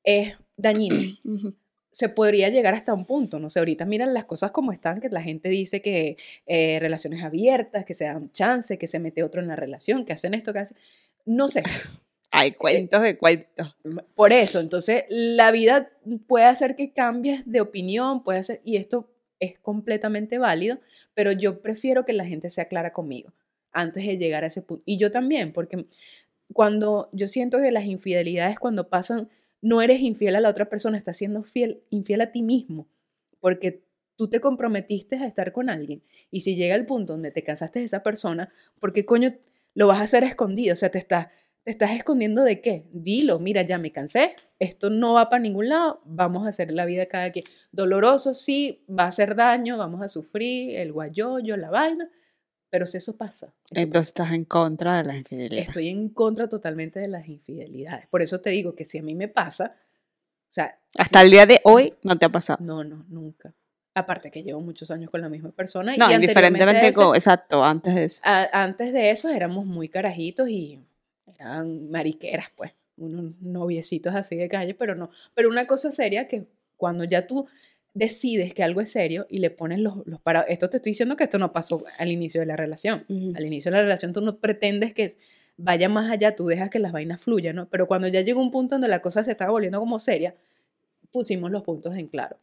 [0.03, 1.17] es dañino.
[1.91, 5.09] Se podría llegar hasta un punto, no sé, ahorita miran las cosas como están, que
[5.09, 6.15] la gente dice que
[6.47, 10.13] eh, relaciones abiertas, que se dan chance, que se mete otro en la relación, que
[10.13, 10.77] hacen esto, que hacen...
[11.25, 11.63] No sé,
[12.31, 13.75] Hay cuentos de cuentos.
[14.15, 15.91] por eso, entonces la vida
[16.27, 20.79] puede hacer que cambies de opinión, puede hacer, y esto es completamente válido,
[21.13, 23.33] pero yo prefiero que la gente sea clara conmigo
[23.73, 24.83] antes de llegar a ese punto.
[24.85, 25.87] Y yo también, porque
[26.53, 29.29] cuando yo siento que las infidelidades cuando pasan,
[29.61, 32.87] no eres infiel a la otra persona, estás siendo fiel, infiel a ti mismo,
[33.39, 33.83] porque
[34.15, 36.03] tú te comprometiste a estar con alguien.
[36.29, 39.35] Y si llega el punto donde te cansaste de esa persona, ¿por qué coño
[39.73, 40.73] lo vas a hacer escondido?
[40.73, 41.27] O sea, te estás,
[41.63, 42.85] te estás escondiendo de qué?
[42.91, 46.85] Dilo, mira, ya me cansé, esto no va para ningún lado, vamos a hacer la
[46.85, 47.45] vida cada quien.
[47.71, 52.09] Doloroso, sí, va a hacer daño, vamos a sufrir, el guayoyo, la vaina,
[52.69, 53.47] pero si eso pasa.
[53.71, 55.67] eso Entonces estás en contra de las infidelidades.
[55.67, 58.07] Estoy en contra totalmente de las infidelidades.
[58.07, 61.45] Por eso te digo que si a mí me pasa, o sea, Hasta el día
[61.45, 62.63] de hoy no te ha pasado.
[62.65, 63.53] no, no, nunca.
[63.93, 65.93] Aparte que llevo muchos años con la misma persona.
[65.97, 68.21] No, y indiferentemente, ese- co- exacto, antes de eso.
[68.23, 70.79] a- antes de eso éramos muy carajitos y
[71.41, 75.09] eran mariqueras, pues, unos noviecitos así de calle, pero no.
[75.33, 77.47] Pero una cosa seria que cuando ya tú
[77.93, 81.17] decides que algo es serio y le pones los, los para esto te estoy diciendo
[81.17, 83.05] que esto no pasó al inicio de la relación.
[83.35, 85.17] Al inicio de la relación tú no pretendes que
[85.57, 87.69] vaya más allá, tú dejas que las vainas fluyan, ¿no?
[87.69, 90.35] Pero cuando ya llegó un punto donde la cosa se estaba volviendo como seria,
[91.11, 92.37] pusimos los puntos en claro.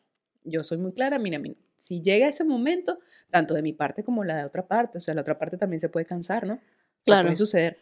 [0.45, 2.99] Yo soy muy clara, mira, mira, si llega ese momento,
[3.31, 5.81] tanto de mi parte como la de otra parte, o sea, la otra parte también
[5.81, 6.55] se puede cansar, ¿no?
[6.55, 7.27] O sea, Claro.
[7.29, 7.79] Puede suceder.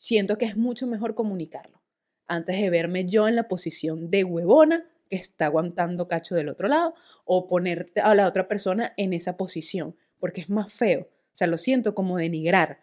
[0.00, 1.82] Siento que es mucho mejor comunicarlo
[2.26, 6.68] antes de verme yo en la posición de huevona que está aguantando cacho del otro
[6.68, 6.94] lado
[7.26, 11.02] o ponerte a la otra persona en esa posición, porque es más feo.
[11.02, 12.80] O sea, lo siento como denigrar.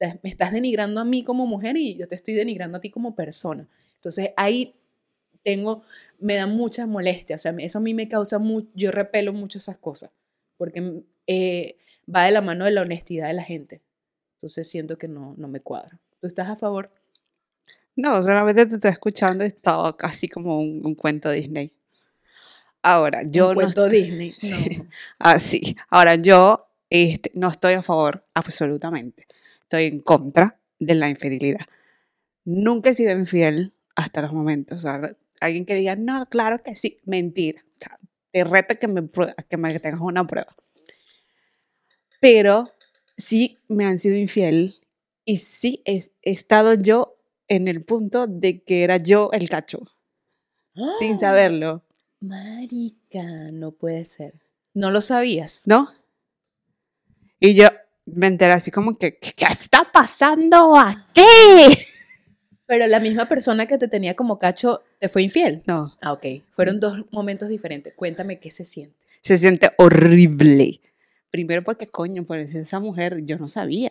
[0.00, 3.14] Me estás denigrando a mí como mujer y yo te estoy denigrando a ti como
[3.14, 3.68] persona.
[3.94, 4.74] Entonces ahí
[5.44, 5.84] tengo,
[6.18, 7.36] me da mucha molestia.
[7.36, 10.10] O sea, eso a mí me causa mucho, yo repelo mucho esas cosas,
[10.56, 11.78] porque eh,
[12.12, 13.82] va de la mano de la honestidad de la gente.
[14.32, 16.00] Entonces siento que no, no me cuadra.
[16.20, 16.90] ¿Tú estás a favor?
[17.94, 21.72] No, solamente te estoy escuchando y estaba casi como un, un cuento Disney.
[22.82, 24.34] Ahora, yo Un no cuento estoy- Disney.
[24.38, 24.76] Sí.
[24.78, 24.88] No.
[25.18, 25.76] Ah, sí.
[25.88, 29.26] Ahora, yo este, no estoy a favor, absolutamente.
[29.62, 31.66] Estoy en contra de la infidelidad.
[32.44, 34.78] Nunca he sido infiel hasta los momentos.
[34.78, 37.62] O sea, alguien que diga, no, claro que sí, mentira.
[37.64, 37.98] O sea,
[38.30, 39.08] te reto a que me,
[39.48, 40.54] que me tengas una prueba.
[42.20, 42.70] Pero
[43.16, 44.76] sí me han sido infiel
[45.26, 49.80] y sí he, he estado yo en el punto de que era yo el cacho,
[50.98, 51.82] sin saberlo,
[52.20, 54.34] Marica, no puede ser.
[54.72, 55.62] ¿No lo sabías?
[55.66, 55.88] ¿no?
[57.40, 57.66] Y yo
[58.06, 61.22] me enteré así como que, ¿qué, qué está pasando aquí?
[62.66, 65.62] Pero la misma persona que te tenía como cacho te fue infiel.
[65.66, 66.24] No, Ah, ok.
[66.54, 67.94] Fueron dos momentos diferentes.
[67.94, 68.96] Cuéntame qué se siente.
[69.22, 70.80] se siente horrible.
[71.30, 73.90] Primero porque, coño, por eso esa mujer, yo no sabía.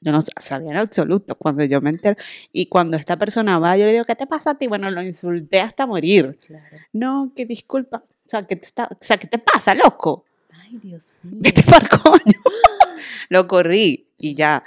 [0.00, 1.34] Yo no sabía en absoluto.
[1.34, 2.16] Cuando yo me entero,
[2.52, 4.66] y cuando esta persona va, yo le digo, ¿qué te pasa a ti?
[4.66, 6.38] Bueno, lo insulté hasta morir.
[6.46, 6.76] Claro.
[6.92, 8.04] No, que disculpa.
[8.06, 10.24] O sea, ¿qué te, está, o sea, ¿qué te pasa, loco?
[10.52, 11.38] Ay, Dios mío.
[11.40, 12.40] Vete para coño.
[13.28, 14.62] lo corrí y ya.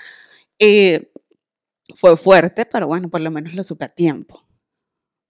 [0.60, 1.12] Eh,
[1.96, 4.44] fue fuerte, pero bueno, por lo menos lo supe a tiempo.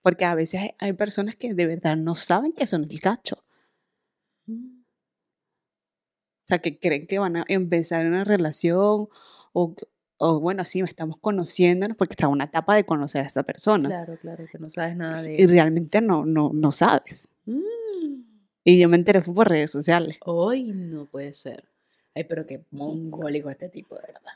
[0.02, 3.44] Porque a veces hay, hay personas que de verdad no saben que son el cacho.
[4.46, 4.77] Mm,
[6.48, 9.10] O sea, que creen que van a empezar una relación
[9.52, 9.76] o,
[10.16, 13.90] o bueno, sí, estamos conociéndonos porque está en una etapa de conocer a esa persona.
[13.90, 17.28] Claro, claro, que no sabes nada de Y realmente no, no, no sabes.
[17.44, 18.22] Mm,
[18.64, 20.16] Y yo me enteré fue por redes sociales.
[20.22, 21.66] Hoy no puede ser.
[22.16, 24.32] Ay, pero qué mongólico este tipo, de verdad.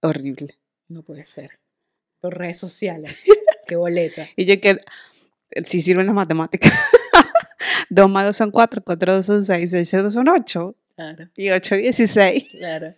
[0.00, 0.58] Horrible.
[0.88, 1.60] No puede ser.
[2.20, 3.22] Por redes sociales.
[3.68, 4.28] qué boleta.
[4.34, 4.78] Y yo que
[5.64, 6.72] si sirven las matemáticas.
[7.94, 11.50] 2 más 2 son 4, 4 2 son 6, 6 2 son 8 Claro, y
[11.50, 12.44] 8 16.
[12.52, 12.94] claro.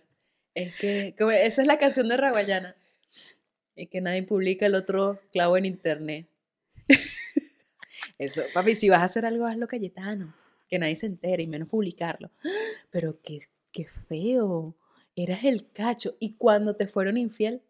[0.53, 2.75] Es que como- esa es la canción de Raguayana.
[3.75, 6.27] Es que nadie publica el otro clavo en internet.
[8.17, 10.33] Eso, papi, si vas a hacer algo, hazlo Cayetano.
[10.69, 12.31] Que nadie se entere y menos publicarlo.
[12.89, 14.75] Pero qué, qué feo.
[15.15, 16.15] Eras el cacho.
[16.19, 17.61] Y cuando te fueron infiel,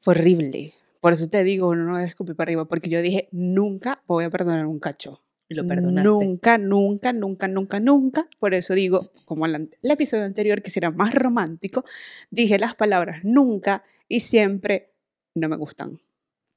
[0.00, 0.74] Fue horrible.
[1.00, 4.24] Por eso te digo, uno no debe escupir para arriba, porque yo dije, nunca voy
[4.24, 5.22] a perdonar un cacho.
[5.48, 6.08] Y lo perdonaste.
[6.08, 8.28] Nunca, nunca, nunca, nunca, nunca.
[8.38, 11.84] Por eso digo, como el, el episodio anterior, que será más romántico,
[12.30, 14.92] dije las palabras nunca y siempre
[15.34, 16.00] no me gustan.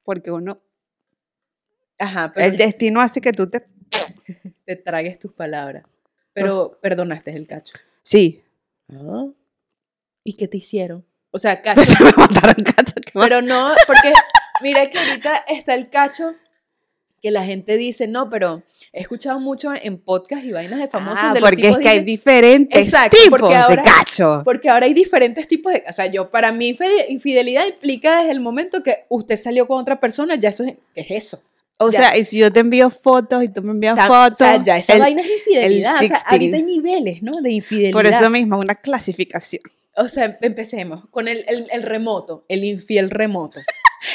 [0.03, 0.61] Porque uno,
[1.99, 3.65] Ajá, pero el destino hace que tú te...
[4.65, 5.83] te tragues tus palabras.
[6.33, 7.75] Pero perdonaste el cacho.
[8.03, 8.43] Sí,
[10.23, 11.05] ¿Y qué te hicieron?
[11.31, 11.75] O sea, cacho.
[11.75, 12.93] pues me mataron cacho.
[13.13, 14.13] Pero no, porque
[14.61, 16.35] mira que ahorita está el cacho
[17.21, 21.19] que la gente dice, no, pero he escuchado mucho en podcast y vainas de famosos
[21.23, 24.41] Ah, de los porque es que hay diferentes Exacto, tipos porque ahora- de cacho.
[24.45, 28.31] porque ahora hay diferentes tipos de, o sea, yo para mí infide- infidelidad implica desde
[28.31, 31.41] el momento que usted salió con otra persona, ya eso es, ¿qué es eso?
[31.79, 31.99] O ya.
[31.99, 34.33] sea, y si yo te envío fotos y tú me envías fotos.
[34.41, 36.23] o sea, ya esa el- vaina es infidelidad, o sea, 16.
[36.31, 37.31] ahorita hay niveles, ¿no?
[37.41, 37.93] De infidelidad.
[37.93, 39.61] por eso mismo, una clasificación.
[39.95, 43.59] O sea, empecemos con el, el- el remoto, el infiel remoto.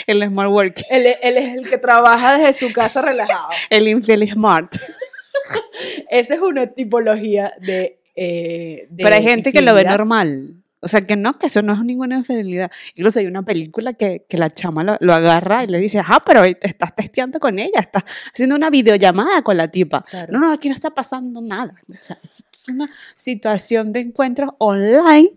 [0.06, 3.48] El smart work, Él, es- él es el que trabaja desde su casa relajado.
[3.70, 4.74] el infiel smart.
[6.10, 7.98] Esa es una tipología de.
[8.14, 10.56] eh, de Pero hay gente que lo ve normal.
[10.84, 12.68] O sea, que no, que eso no es ninguna infidelidad.
[12.96, 16.20] Incluso hay una película que, que la chama lo, lo agarra y le dice, ah,
[16.26, 18.02] pero estás testeando con ella, estás
[18.32, 20.02] haciendo una videollamada con la tipa.
[20.02, 20.32] Claro.
[20.32, 21.72] No, no, aquí no está pasando nada.
[21.88, 25.30] O sea, es una situación de encuentros online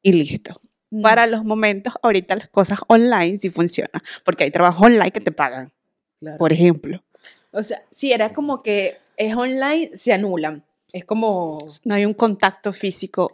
[0.00, 0.60] y listo.
[0.94, 5.20] Mm, Para los momentos, ahorita las cosas online sí funcionan, porque hay trabajo online que
[5.20, 5.72] te pagan,
[6.20, 6.38] claro.
[6.38, 7.02] por ejemplo.
[7.50, 10.62] O sea, si era como que es online, se anulan.
[10.92, 11.58] Es como.
[11.84, 13.32] No hay un contacto físico,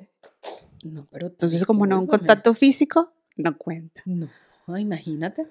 [0.83, 1.27] No, pero.
[1.27, 2.27] entonces como no hay un discúlpame.
[2.29, 4.01] contacto físico, no cuenta.
[4.07, 5.47] No, imagínate.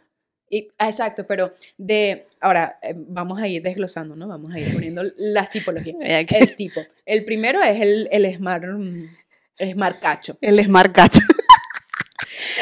[0.49, 2.25] Y, ah, exacto, pero de.
[2.39, 4.27] Ahora, eh, vamos a ir desglosando, ¿no?
[4.27, 5.97] Vamos a ir poniendo las tipologías.
[6.01, 6.81] El tipo.
[7.05, 8.63] El primero es el, el smart.
[8.65, 9.03] mm,
[9.59, 10.37] El smart cacho.
[10.41, 11.19] El smart cacho.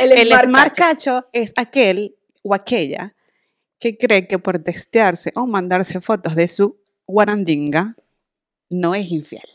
[0.01, 1.11] El, El smart, smart cacho.
[1.11, 3.15] cacho es aquel o aquella
[3.79, 7.95] que cree que por testearse o mandarse fotos de su guarandinga
[8.69, 9.47] no es infiel.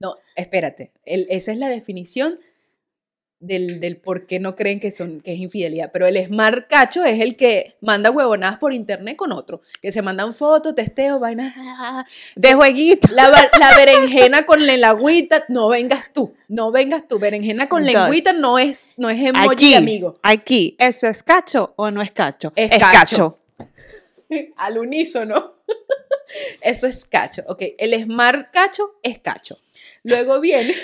[0.00, 0.92] No, espérate.
[1.04, 2.38] el- esa es la definición
[3.40, 5.90] del, del por qué no creen que, son, que es infidelidad.
[5.92, 9.60] Pero el smart cacho es el que manda huevonadas por internet con otro.
[9.80, 11.54] Que se mandan fotos, testeos, vainas.
[12.36, 13.08] De jueguito.
[13.12, 17.18] La, la berenjena con la lagüita, no vengas tú, no vengas tú.
[17.18, 20.18] Berenjena con Entonces, lengüita no es, no es emoji Aquí, de amigo.
[20.22, 22.52] aquí, ¿eso es cacho o no es cacho?
[22.56, 23.38] Es cacho.
[24.56, 25.54] Al unísono.
[26.60, 27.42] Eso es cacho.
[27.46, 29.58] Ok, el smart cacho es cacho.
[30.02, 30.74] Luego viene.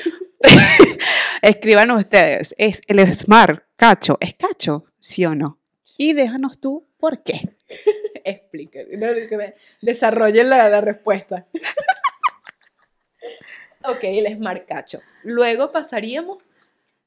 [1.42, 4.84] Escriban ustedes, ¿es el smart cacho es cacho?
[4.98, 5.58] ¿Sí o no?
[5.98, 7.56] Y déjanos tú por qué.
[8.24, 8.80] Explica.
[8.92, 11.46] no, que me Desarrollen la, la respuesta.
[13.86, 15.00] Ok, el smart cacho.
[15.24, 16.42] Luego pasaríamos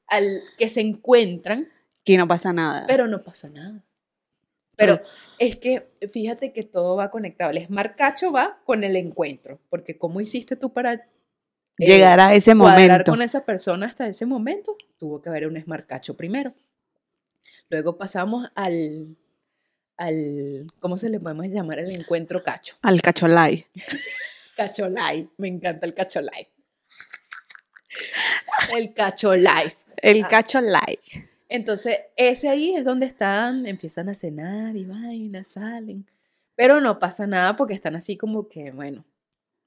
[0.06, 1.68] al que se encuentran,
[2.04, 2.84] Que no pasa nada.
[2.86, 3.82] pero no pasa nada.
[4.76, 5.00] Pero
[5.40, 7.50] es que fíjate que todo va conectado.
[7.50, 11.04] El smart cacho va con el encuentro, porque ¿cómo hiciste tú para
[11.78, 13.12] Llegar a ese cuadrar momento.
[13.12, 14.76] con esa persona hasta ese momento?
[14.98, 16.52] Tuvo que haber un smart cacho primero.
[17.70, 19.16] Luego pasamos al,
[19.96, 21.78] al, ¿cómo se le podemos llamar?
[21.78, 22.76] El encuentro cacho.
[22.82, 23.66] Al cacholay.
[24.56, 25.28] Cacho Live.
[25.36, 26.48] Me encanta el Cacho Live.
[28.74, 29.74] El Cacho Live.
[29.98, 30.28] El Ah.
[30.28, 30.98] cacholay.
[31.48, 36.06] Entonces, ese ahí es donde están, empiezan a cenar y vainas, salen.
[36.56, 39.04] Pero no pasa nada porque están así como que, bueno,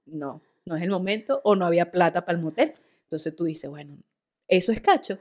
[0.06, 2.74] no, no es el momento o no había plata para el motel.
[3.04, 3.98] Entonces tú dices, bueno,
[4.48, 5.20] eso es cacho,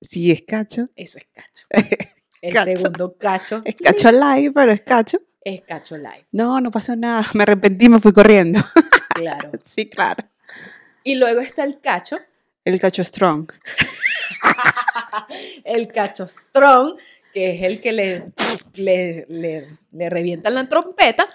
[0.00, 0.88] Sí, es cacho.
[0.94, 1.66] eso es cacho.
[2.42, 2.76] El Cacho.
[2.76, 5.18] segundo cacho Es cacholay, pero es cacho.
[5.42, 7.24] es cacho live, No, no pasó nada.
[7.32, 8.60] Me arrepentí, me fui corriendo.
[9.08, 9.52] claro.
[9.74, 10.22] Sí, claro.
[11.02, 12.18] Y luego está el cacho,
[12.64, 13.50] El cacho strong.
[15.64, 16.98] el cacho strong,
[17.32, 18.32] que es el que le,
[18.74, 21.26] le, le, le revientan la trompeta.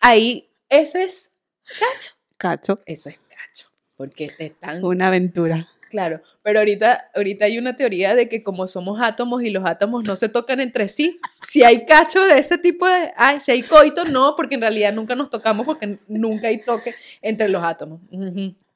[0.00, 1.30] Ahí, ese es
[1.78, 2.12] cacho.
[2.36, 2.80] Cacho.
[2.86, 3.68] Eso es cacho.
[3.96, 4.82] Porque te están.
[4.82, 5.68] Una aventura.
[5.90, 6.22] Claro.
[6.42, 10.14] Pero ahorita, ahorita hay una teoría de que como somos átomos y los átomos no
[10.14, 13.12] se tocan entre sí, si hay cacho de ese tipo de.
[13.16, 16.94] Ay, si hay coito, no, porque en realidad nunca nos tocamos porque nunca hay toque
[17.20, 18.00] entre los átomos.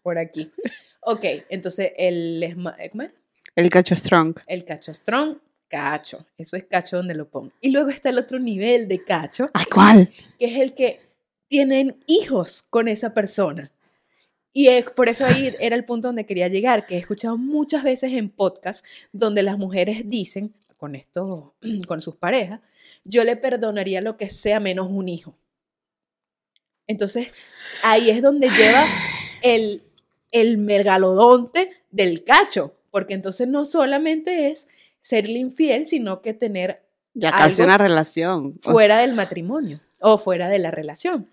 [0.03, 0.51] Por aquí.
[1.01, 2.43] Ok, entonces el.
[3.55, 4.37] El cacho strong.
[4.47, 6.27] El cacho strong, cacho.
[6.37, 7.53] Eso es cacho donde lo pongo.
[7.61, 10.11] Y luego está el otro nivel de cacho, ¿Ay, cuál?
[10.39, 11.01] que es el que
[11.49, 13.71] tienen hijos con esa persona.
[14.53, 17.83] Y es, por eso ahí era el punto donde quería llegar, que he escuchado muchas
[17.83, 21.55] veces en podcast donde las mujeres dicen, con esto,
[21.89, 22.61] con sus parejas,
[23.05, 25.37] yo le perdonaría lo que sea menos un hijo.
[26.87, 27.29] Entonces,
[27.83, 28.85] ahí es donde lleva
[29.43, 29.83] el,
[30.31, 34.69] el megalodonte del cacho, porque entonces no solamente es
[35.03, 38.59] serle infiel, sino que tener Ya casi una relación.
[38.61, 41.29] Fuera del matrimonio o fuera de la relación.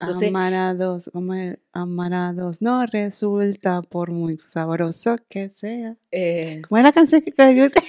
[0.00, 1.58] Entonces- amar a dos, como es?
[1.72, 5.96] amar a dos no resulta por muy sabroso que sea.
[6.10, 7.32] Eh, ¿Cómo es la canción que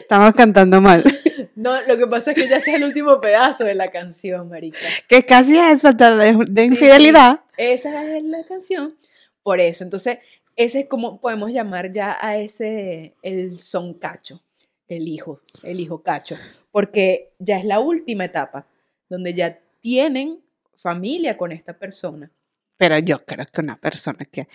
[0.00, 1.04] Estamos cantando mal.
[1.54, 4.78] no, lo que pasa es que ya es el último pedazo de la canción, marica.
[5.08, 7.40] Que casi es saltar de, Sí, infidelidad.
[7.56, 8.96] Esa es la canción.
[9.42, 10.18] Por eso, entonces,
[10.56, 14.42] ese es como podemos llamar ya a ese el son cacho,
[14.88, 16.36] el hijo, el hijo cacho,
[16.70, 18.66] porque ya es la última etapa
[19.08, 20.40] donde ya tienen
[20.78, 22.30] familia con esta persona.
[22.76, 24.48] Pero yo creo que una persona que,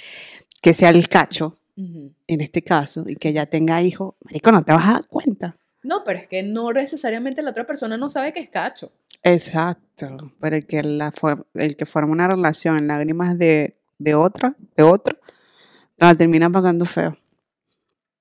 [0.62, 4.72] que sea el cacho, en este caso, y que ya tenga hijos, marico, no te
[4.72, 5.58] vas a dar cuenta.
[5.84, 8.94] No, pero es que no necesariamente la otra persona no sabe que es cacho.
[9.22, 10.32] Exacto.
[10.40, 11.12] Pero el que, la,
[11.56, 15.18] el que forma una relación en lágrimas de, de otra, de otro,
[15.98, 17.18] la termina pagando feo.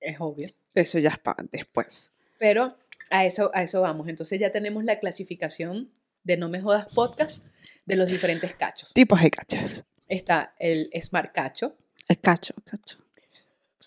[0.00, 0.48] Es obvio.
[0.74, 2.10] Eso ya es para después.
[2.38, 2.76] Pero
[3.10, 4.08] a eso, a eso vamos.
[4.08, 5.90] Entonces ya tenemos la clasificación
[6.24, 7.46] de No Me Jodas Podcast
[7.86, 8.92] de los diferentes cachos.
[8.94, 9.84] Tipos de cachas.
[10.08, 11.76] Está el Smart Cacho.
[12.08, 12.98] El cacho, cacho.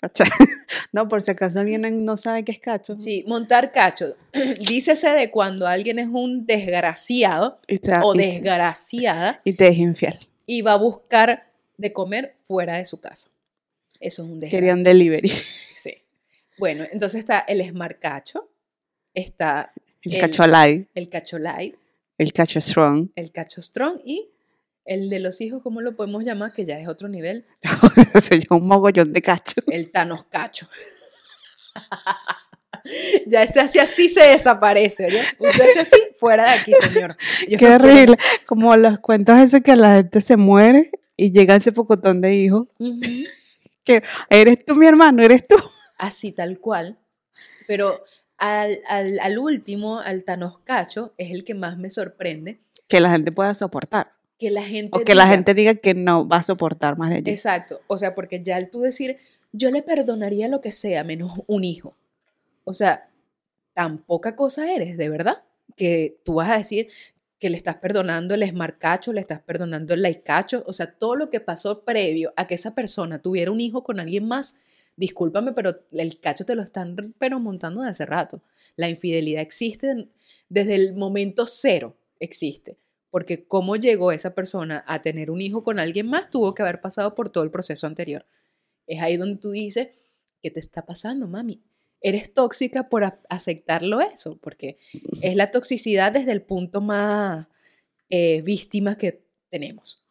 [0.02, 0.26] Cacha.
[0.92, 2.98] No, por si acaso alguien no sabe qué es cacho.
[2.98, 4.16] Sí, montar cacho.
[4.66, 10.18] Dícese de cuando alguien es un desgraciado o y te- desgraciada y te es infiel.
[10.46, 13.28] y va a buscar de comer fuera de su casa.
[14.00, 14.62] Eso es un desgraciado.
[14.62, 15.32] Quería un delivery.
[15.78, 15.94] Sí.
[16.58, 18.50] Bueno, entonces está el Smart Cacho,
[19.14, 19.72] está
[20.02, 21.76] El, El- cacho alive, el Cacho Live,
[22.18, 23.10] el cacho strong.
[23.16, 24.30] el Cacho Strong y
[24.86, 26.54] el de los hijos, ¿cómo lo podemos llamar?
[26.54, 27.46] Que ya es otro nivel.
[28.24, 29.62] Se llama un mogollón de cacho.
[29.68, 30.68] El Thanos Cacho.
[33.26, 35.24] ya ese así, así se desaparece, ¿ya?
[35.40, 37.18] Usted hace así, fuera de aquí, señor.
[37.48, 38.18] Yo Qué no quiero- horrible.
[38.46, 42.68] Como los cuentos esos que la gente se muere y llega ese pocotón de hijos.
[42.80, 43.02] Ujú.
[44.30, 45.56] Eres tú mi hermano, eres tú.
[45.98, 46.98] Así tal cual.
[47.68, 48.04] Pero
[48.38, 52.60] al, al, al último, al Thanos Cacho, es el que más me sorprende.
[52.88, 54.12] Que la gente pueda soportar.
[54.38, 54.98] Que la gente.
[54.98, 57.32] O que la diga- gente diga que no va a soportar más de allí.
[57.32, 57.82] Exacto.
[57.88, 59.18] O sea, porque ya al tú decir,
[59.54, 61.96] yo le perdonaría lo que sea, menos un hijo.
[62.66, 63.10] O sea,
[63.74, 65.44] tan poca cosa eres, de verdad,
[65.78, 66.90] que tú vas a decir
[67.40, 71.30] que le estás perdonando el esmarcacho, le estás perdonando el laicacho, o sea, todo lo
[71.30, 74.58] que pasó previo a que esa persona tuviera un hijo con alguien más,
[74.96, 78.42] discúlpame, pero el cacho te lo están pero montando de hace rato.
[78.76, 80.08] La infidelidad existe
[80.50, 82.78] desde el momento cero, existe.
[83.10, 86.82] Porque cómo llegó esa persona a tener un hijo con alguien más tuvo que haber
[86.82, 88.26] pasado por todo el proceso anterior.
[88.88, 89.90] Es ahí donde tú dices,
[90.42, 91.62] ¿qué te está pasando, mami?
[92.02, 94.78] Eres tóxica por aceptarlo eso, porque
[95.22, 97.48] es la toxicidad desde el punto más
[98.10, 100.04] eh, víctima que tenemos.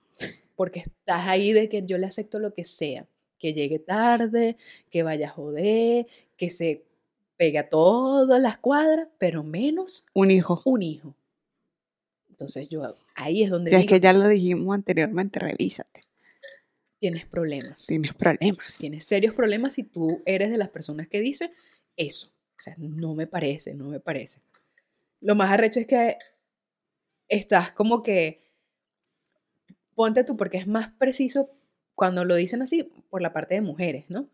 [0.56, 3.06] porque estás ahí de que yo le acepto lo que sea,
[3.44, 4.56] que llegue tarde,
[4.88, 6.06] que vaya a joder,
[6.38, 6.86] que se
[7.36, 10.62] pegue a todas las cuadras, pero menos Un hijo.
[10.64, 11.14] un hijo.
[12.30, 16.00] Entonces yo ahí es donde Si es que ya lo dijimos anteriormente, revísate.
[16.98, 17.84] tienes problemas.
[17.84, 18.78] Tienes problemas.
[18.78, 21.52] Tienes serios problemas si tú eres de las personas que dice
[21.98, 22.28] eso.
[22.56, 24.40] O sea, no me parece, no me parece.
[25.20, 26.16] Lo más arrecho es que
[27.28, 28.40] estás como que,
[29.94, 31.50] ponte tú, porque es más preciso
[31.94, 34.28] cuando lo dicen así por la parte de mujeres, ¿no?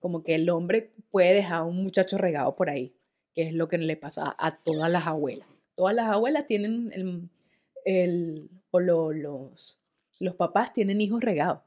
[0.00, 2.94] Como que el hombre puede dejar a un muchacho regado por ahí,
[3.34, 5.48] que es lo que le pasa a todas las abuelas.
[5.76, 7.28] Todas las abuelas tienen el,
[7.84, 9.76] el o lo- los,
[10.20, 11.60] los papás tienen hijos regados.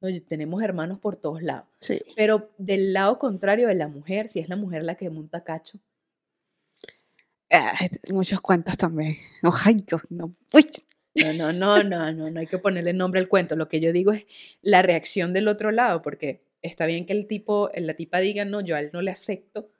[0.00, 0.08] ¿no?
[0.28, 1.66] Tenemos hermanos por todos lados.
[1.80, 2.00] Sí.
[2.16, 5.78] Pero del lado contrario de la mujer, si es la mujer la que monta cacho,
[7.50, 9.14] Ay, muchos cuentos también.
[9.86, 10.34] Dios, no.
[10.52, 10.66] Uy,
[11.14, 13.54] No, no, no, no, no, no hay que ponerle nombre al cuento.
[13.56, 14.24] Lo que yo digo es
[14.62, 18.60] la reacción del otro lado, porque está bien que el tipo, la tipa diga, no,
[18.60, 19.70] yo a él no le acepto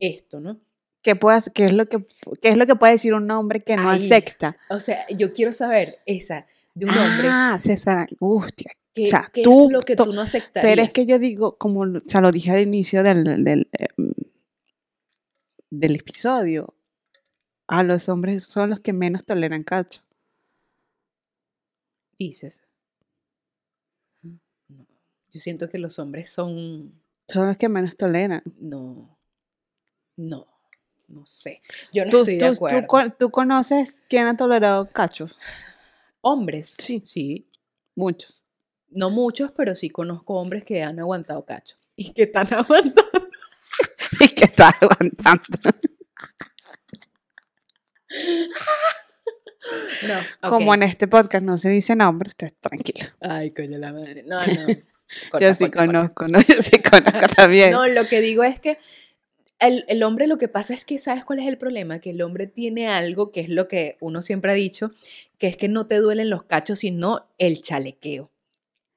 [0.00, 0.60] esto, ¿no?
[1.02, 2.04] ¿Qué, puedas, qué, es lo que,
[2.40, 4.06] ¿Qué es lo que puede decir un hombre que no Ahí.
[4.06, 4.56] acepta?
[4.70, 8.70] O sea, yo quiero saber esa de un hombre, Ah, César, angustia.
[8.94, 10.62] ¿qué, o sea, qué tú- es lo que tú- no aceptarías?
[10.72, 14.12] Pero es que yo digo, como o sea, lo dije al inicio del, del, em,
[15.70, 16.74] del episodio,
[17.68, 20.02] a los hombres son los que menos toleran cacho.
[22.18, 22.62] Dices.
[24.22, 24.86] No,
[25.30, 28.42] yo siento que los hombres son, Son los que menos toleran.
[28.58, 29.18] no,
[30.16, 30.46] no,
[31.08, 31.62] no sé.
[31.92, 32.86] Yo no ¿Tú, estoy de tú- tú acuerdo.
[32.86, 35.26] con- tú conoces quién ha tolerado cacho?
[36.20, 37.00] Hombres, Sí.
[37.04, 37.48] sí,
[37.94, 38.44] Muchos.
[38.88, 41.76] No muchos, pero sí conozco hombres que han aguantado cacho.
[41.96, 43.02] Y que están aguantando.
[44.20, 45.42] Y que está aguantando.
[50.08, 53.08] No, Como en este podcast no se dice nombre, usted tranquilo.
[53.20, 54.22] Ay, coño la madre.
[54.24, 54.66] No, no.
[55.30, 55.92] Corta, yo sí corta, corta.
[55.92, 56.40] conozco, ¿no?
[56.48, 57.70] Yo sí conozco también.
[57.72, 58.78] No, lo que digo es que
[59.60, 62.00] el, el hombre lo que pasa es que, ¿sabes cuál es el problema?
[62.00, 64.90] Que el hombre tiene algo que es lo que uno siempre ha dicho,
[65.36, 68.30] que es que no te duelen los cachos, sino el chalequeo.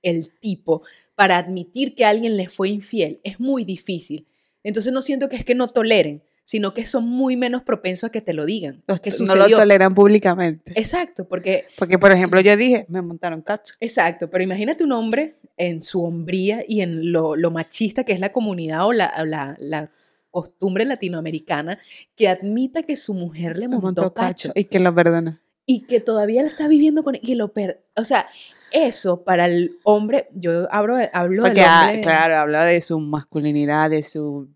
[0.02, 0.84] El tipo,
[1.16, 4.26] para admitir que alguien le fue infiel, es muy difícil.
[4.64, 8.12] Entonces no siento que es que no toleren, sino que son muy menos propensos a
[8.12, 8.84] que te lo digan.
[8.88, 10.72] Los- que no lo toleran públicamente.
[10.80, 13.74] Exacto, porque Porque, por ejemplo, yo dije, me montaron cacho.
[13.82, 18.20] Exacto, pero imagínate un hombre en su hombría y en lo, lo machista que es
[18.20, 19.90] la comunidad o la, la- la
[20.32, 21.80] costumbre latinoamericana
[22.16, 24.52] que admita que su mujer le montó, montó cacho.
[24.54, 25.42] Y que lo perdona.
[25.66, 28.28] y que todavía la está viviendo con y lo per- o sea,
[28.72, 33.90] eso para el hombre, yo hablo, hablo Porque, del ah, claro, habla de su masculinidad,
[33.90, 34.50] de su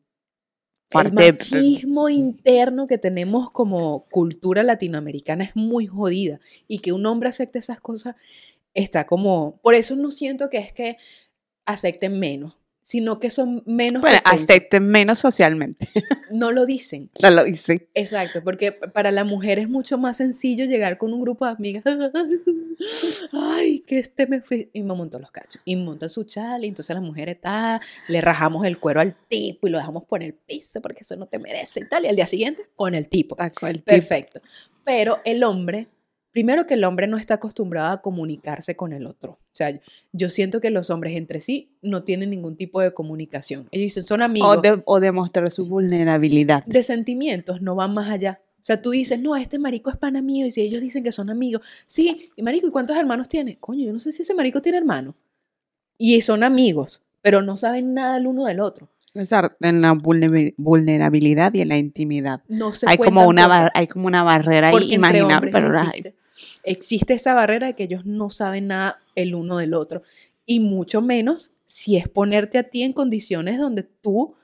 [0.93, 7.29] el machismo interno que tenemos como cultura latinoamericana es muy jodida y que un hombre
[7.29, 8.15] acepte esas cosas
[8.73, 10.97] está como, por eso no siento que es que
[11.65, 12.58] acepten menos,
[12.89, 15.87] sino que son menos Bueno, acepten menos socialmente.
[16.31, 17.11] no lo dicen.
[17.19, 17.87] Ya lo hice.
[17.93, 21.83] Exacto, porque para la mujer es mucho más sencillo llegar con un grupo de amigas.
[23.31, 24.71] Ay, que este me fui.
[24.73, 25.61] Y me montó los cachos.
[25.65, 26.65] Y monta su chal.
[26.65, 27.79] Y entonces la mujer está.
[28.07, 31.27] Le rajamos el cuero al tipo y lo dejamos por el piso porque eso no
[31.27, 32.05] te merece y tal.
[32.05, 33.35] Y al día siguiente, con el tipo.
[33.35, 33.85] Taco el tipo.
[33.85, 34.41] Perfecto.
[34.83, 35.89] Pero el hombre,
[36.31, 39.31] primero que el hombre no está acostumbrado a comunicarse con el otro.
[39.31, 39.79] O sea,
[40.11, 43.67] yo siento que los hombres entre sí no tienen ningún tipo de comunicación.
[43.71, 44.57] Ellos dicen, son amigos.
[44.57, 46.65] O, de, o demostrar su vulnerabilidad.
[46.65, 48.41] de sentimientos no van más allá.
[48.61, 51.13] O sea, tú dices, no, este marico es pana mío, y si ellos dicen que
[51.13, 53.57] son amigos, sí, y marico, ¿y cuántos hermanos tiene?
[53.57, 55.15] Coño, yo no sé si ese marico tiene hermanos.
[55.97, 58.89] Y son amigos, pero no saben nada el uno del otro.
[59.13, 62.41] En la vulnerabi- vulnerabilidad y en la intimidad.
[62.47, 65.51] No se Hay como, una cosas, hay como una barrera porque imaginable.
[65.51, 66.15] Pero existe,
[66.63, 70.03] existe esa barrera de que ellos no saben nada el uno del otro.
[70.45, 74.35] Y mucho menos si es ponerte a ti en condiciones donde tú,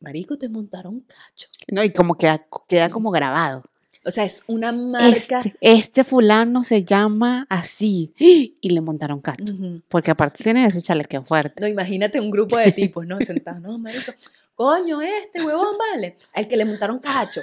[0.00, 1.48] marico, te montaron cacho.
[1.70, 3.64] no, y como queda, queda como grabado.
[4.06, 5.40] O sea, es una marca.
[5.40, 8.14] Este, este fulano se llama así.
[8.18, 9.52] Y le montaron cacho.
[9.88, 11.60] Porque aparte tiene ese chalequeo fuerte.
[11.60, 13.18] No, imagínate un grupo de tipos, ¿no?
[13.20, 14.12] Sentados, no, marico,
[14.54, 17.40] coño, este huevón, vale, al que le montaron cacho.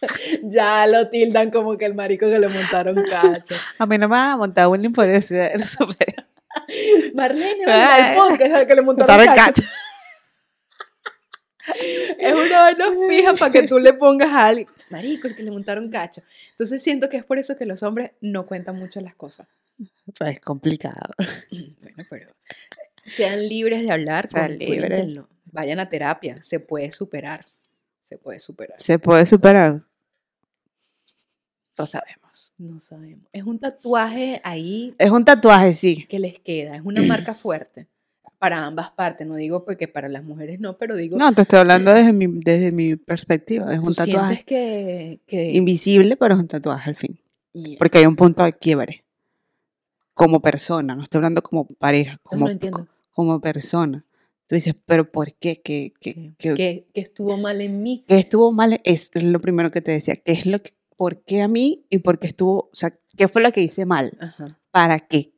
[0.42, 3.54] ya lo tildan como que el marico que le montaron cacho.
[3.78, 5.34] A mí no me van a montar bullying por eso.
[7.14, 9.62] Marlene, el podcast al que le montaron, Montaron cacho.
[9.62, 9.83] cacho.
[12.18, 15.50] Es una vaina fija para que tú le pongas a alguien, marico, el que le
[15.50, 16.22] montaron cacho.
[16.50, 19.46] Entonces siento que es por eso que los hombres no cuentan mucho las cosas.
[20.18, 21.14] Pues es complicado.
[21.50, 22.34] Bueno, pero
[23.04, 25.18] sean libres de hablar, Sean libres.
[25.46, 27.46] Vayan a terapia, se puede superar.
[27.98, 28.80] Se puede superar.
[28.80, 29.82] Se puede superar.
[31.78, 32.52] No sabemos.
[32.58, 33.26] No sabemos.
[33.32, 36.04] Es un tatuaje ahí Es un tatuaje, sí.
[36.06, 37.88] que les queda, es una marca fuerte
[38.44, 41.60] para ambas partes, no digo porque para las mujeres no, pero digo, No, te estoy
[41.60, 43.72] hablando desde mi, desde mi perspectiva.
[43.72, 47.18] Es tú un tatuaje sientes que, que invisible, pero es un tatuaje al fin.
[47.54, 49.02] y- Porque hay un punto de quiebre.
[50.12, 54.04] Como persona, no estoy hablando como pareja, como, no como persona.
[54.46, 55.62] Tú dices, pero ¿por qué?
[55.62, 58.04] ¿Qué, qué, qué- que- que estuvo mal en mí.
[58.06, 58.78] qué estuvo mal?
[58.84, 60.16] Es lo primero que te decía.
[60.16, 62.68] ¿Qué es lo que, ¿Por qué a mí y por qué estuvo?
[62.70, 64.12] O sea, ¿qué fue lo que hice mal?
[64.20, 64.46] Ajá.
[64.70, 65.32] ¿Para qué?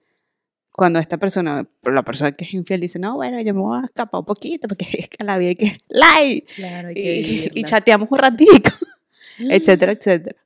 [0.77, 3.87] Cuando esta persona, la persona que es infiel dice, no, bueno, yo me voy a
[3.87, 7.65] escapar un poquito porque es que la vida hay que like Claro, hay que y,
[7.65, 8.71] chateamos un ratico,
[9.39, 10.37] etcétera, etcétera.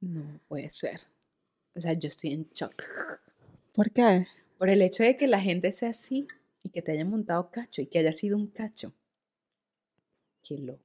[0.00, 1.02] No puede ser.
[1.76, 2.82] O sea, yo estoy en shock.
[3.74, 4.26] ¿Por qué?
[4.56, 6.26] Por el hecho de que la gente sea así
[6.62, 8.94] y que te haya montado cacho y que haya sido un cacho.
[10.42, 10.80] Qué loco.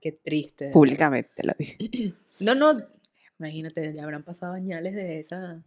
[0.00, 0.70] Qué triste.
[0.70, 1.76] Públicamente lo dije.
[2.40, 2.72] No, no,
[3.38, 5.62] imagínate, ya habrán pasado añales de, esa,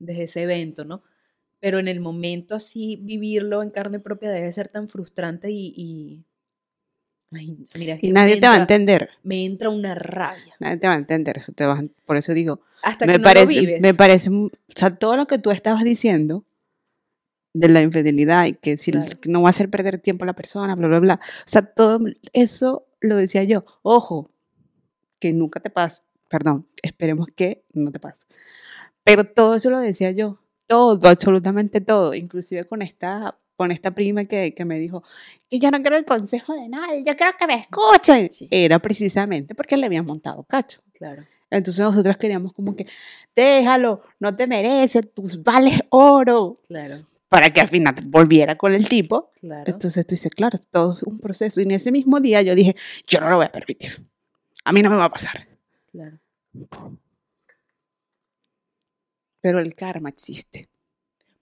[0.00, 1.04] de ese evento, ¿no?
[1.60, 5.72] Pero en el momento así, vivirlo en carne propia debe ser tan frustrante y...
[5.76, 6.24] y-
[7.32, 9.08] ay, mira, Y nadie me te va a entra- entender.
[9.22, 10.54] Me entra una rabia.
[10.60, 11.36] Nadie te va a entender.
[11.36, 13.80] Eso te vas a- por eso digo, Hasta me que no parece, lo vives.
[13.80, 16.44] me parece, o sea, todo lo que tú estabas diciendo
[17.54, 19.10] de la infidelidad y que si Claro.
[19.26, 21.20] no va a hacer perder tiempo a la persona, bla, bla, bla.
[21.24, 21.98] O sea, todo
[22.32, 23.64] eso lo decía yo.
[23.82, 24.30] Ojo,
[25.18, 26.02] que nunca te pase.
[26.28, 28.26] Perdón, esperemos que no te pase.
[29.02, 30.38] Pero todo eso lo decía yo.
[30.68, 32.14] Todo, absolutamente todo.
[32.14, 35.02] Inclusive con esta, con esta prima que, que me dijo
[35.50, 38.30] que yo no quiero el consejo de nadie, yo quiero que me escuchen.
[38.30, 38.46] Sí.
[38.50, 40.80] Era precisamente porque le habían montado cacho.
[40.92, 41.24] Claro.
[41.50, 42.86] Entonces nosotros queríamos como que,
[43.34, 48.86] déjalo, no te mereces, tú vales oro, Claro, para que al final volviera con el
[48.88, 49.30] tipo.
[49.40, 49.64] claro.
[49.66, 51.60] Entonces tú dices, claro, todo es un proceso.
[51.60, 54.06] Y en ese mismo día yo dije, yo no lo voy a permitir.
[54.64, 55.48] A mí no me va a pasar.
[55.90, 56.18] claro.
[59.40, 60.68] Pero el karma existe,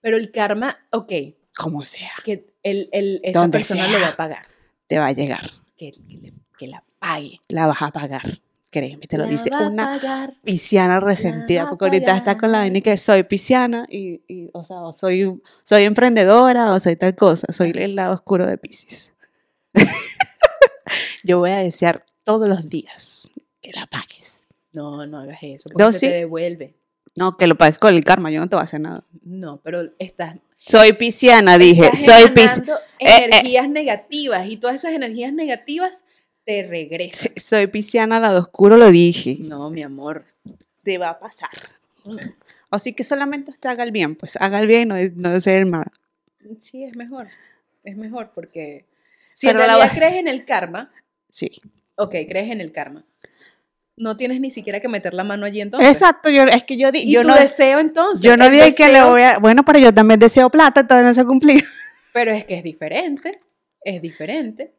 [0.01, 1.13] Pero el karma, ok,
[1.57, 4.47] como sea, que el, el- esa Donde persona lo va a pagar.
[4.87, 5.51] te va a llegar.
[5.77, 7.41] Que, que le- que la pague.
[7.49, 8.23] La vas a pagar.
[8.71, 10.35] Créeme, te lo La dice una pagar.
[10.43, 14.81] pisciana resentida, porque ahorita está con la vaina que soy pisciana y, y, o sea,
[14.83, 19.13] o soy, soy emprendedora o soy tal cosa, soy el lado oscuro de Pisces.
[21.25, 23.31] Yo voy a desear todos los días
[23.61, 24.47] que la pagues.
[24.73, 26.07] No, no hagas eso, porque No, se sí.
[26.07, 26.75] te devuelve.
[27.17, 29.03] No, que lo pagues con el karma, yo no te voy a hacer nada.
[29.23, 32.55] No, pero estás, Soy pisciana, dije, estás soy pisciana.
[32.55, 33.25] emanando Eh, eh.
[33.27, 36.05] energías negativas y todas esas energías negativas
[36.45, 37.33] te regresan.
[37.37, 39.37] Soy pisciana, lado oscuro, lo dije.
[39.41, 40.25] No, mi amor.
[40.83, 41.51] Te va a pasar.
[42.71, 45.31] Así que solamente usted haga el bien, pues haga el bien y no, de- no
[45.31, 45.87] desee el mal.
[46.61, 47.29] Sí, es mejor.
[47.83, 48.85] Es mejor porque
[49.35, 50.93] si Pero en la realidad crees en el karma,
[51.31, 51.51] Sí.
[51.97, 53.05] ok, crees en el karma.
[53.99, 55.89] No tienes ni siquiera que meter la mano allí entonces.
[55.89, 58.23] Exacto, yo, es que yo, di- Y yo tu no, deseo entonces.
[58.23, 59.39] yo no dije que le deseo- voy a...
[59.39, 61.63] Bueno, pero yo también deseo plata, todavía no se ha cumplido.
[62.13, 63.41] Pero es que es diferente.
[63.83, 64.73] Es diferente.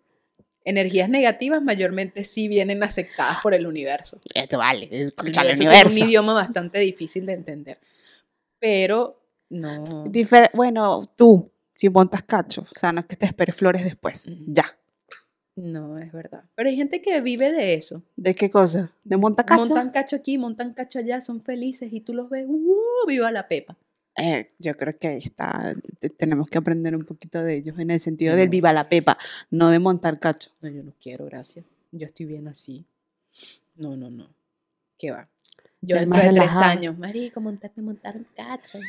[0.66, 4.20] Energías negativas mayormente sí vienen aceptadas por el universo.
[4.34, 6.04] Esto vale, escucha el universo universo.
[6.04, 7.80] un idioma bastante difícil de entender.
[8.60, 10.06] Pero no.
[10.06, 14.30] Difer- bueno, tú, si montas cacho, o sea, no es que te esperes flores después,
[14.48, 14.66] ya.
[15.58, 16.44] No, es verdad.
[16.56, 18.04] Pero hay gente que vive de eso.
[18.16, 18.92] ¿De qué cosa?
[19.04, 19.60] ¿De monta cacho?
[19.60, 22.76] Montan cacho aquí, montan cacho allá, son felices y tú los ves, ¡uh!
[23.08, 23.76] ¡Viva la pepa!
[24.16, 27.90] Eh, yo creo que ahí está, te- tenemos que aprender un poquito de ellos en
[27.92, 28.52] el sentido del No.
[28.52, 29.18] viva la pepa,
[29.50, 30.52] no de montar cacho.
[30.62, 31.66] No, yo no quiero, gracias.
[31.92, 32.86] Yo estoy bien así.
[33.76, 34.28] No, no, no.
[34.98, 35.28] ¿Qué va?
[35.82, 38.80] Yo dentro de tres años, marico, montaste, montaron cacho.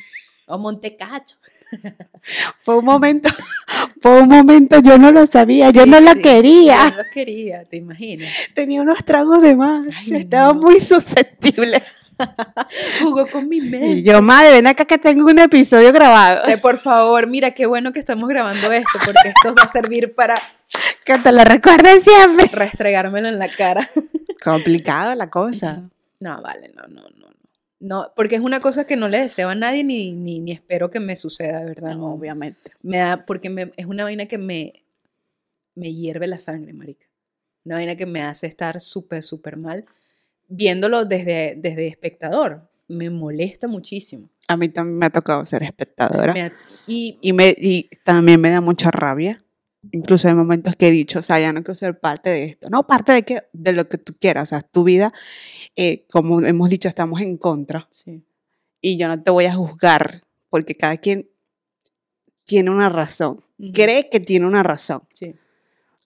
[0.48, 1.36] O monte cacho.
[2.56, 3.28] Fue un momento,
[4.00, 6.90] fue un momento, yo no lo sabía, yo Sí, no lo quería.
[6.90, 8.28] Yo no quería, ¿te imaginas?
[8.54, 10.60] Tenía unos tragos de más, Ay, estaba no.
[10.60, 11.82] muy susceptible.
[13.02, 13.86] Jugó con mi mente.
[13.88, 16.48] Y yo, madre, ven acá que tengo un episodio grabado.
[16.48, 20.14] Eh, por favor, mira qué bueno que estamos grabando esto, porque esto va a servir
[20.14, 20.34] para
[21.04, 22.46] Que te lo recuerden siempre.
[22.50, 23.86] restregármelo en la cara.
[24.42, 25.82] Complicado la cosa.
[26.20, 27.27] No, vale, no, no, no.
[27.80, 30.90] No, porque es una cosa que no le deseo a nadie ni, ni, ni espero
[30.90, 31.94] que me suceda, de verdad.
[31.94, 32.12] no.
[32.12, 32.72] obviamente.
[32.82, 34.82] Me da, porque me- es una vaina que me,
[35.74, 37.06] me hierve la sangre, marica.
[37.64, 39.84] Una vaina que me hace estar súper, súper mal.
[40.48, 44.28] Viéndolo desde, desde espectador, me molesta muchísimo.
[44.48, 46.32] A mí también me ha tocado ser espectadora.
[46.32, 46.52] Me ha-
[46.86, 49.44] y Y, me, y también me da mucha rabia.
[49.92, 52.68] Incluso hay momentos que he dicho, o sea, ya no quiero ser parte de esto.
[52.70, 54.44] No, parte de, que, de lo que tú quieras.
[54.44, 55.12] O sea, tu vida,
[55.76, 57.88] eh, como hemos dicho, estamos en contra.
[57.90, 58.24] sí,
[58.80, 61.28] Y yo no te voy a juzgar, porque cada quien
[62.44, 63.44] tiene una razón.
[63.72, 65.02] Cree que tiene una razón.
[65.12, 65.34] sí.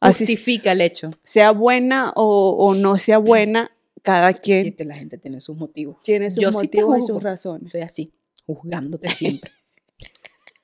[0.01, 1.11] Así Justifica el hecho.
[1.23, 3.71] sea buena o, o no sea buena,
[4.03, 5.99] Cada Y quien que la gente tiene sus motivos.
[6.03, 7.15] tiene sus yo sí motivos y juzgo.
[7.15, 7.67] sus razones.
[7.67, 8.13] Estoy así,
[8.45, 9.53] juzgándote siempre.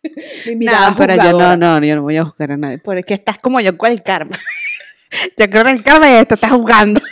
[0.46, 2.78] Mi mirada No, pero yo no, no, yo no voy a juzgar a nadie.
[2.78, 4.36] Porque estás como yo con el karma.
[5.36, 7.00] yo creo que el karma y esto estás jugando.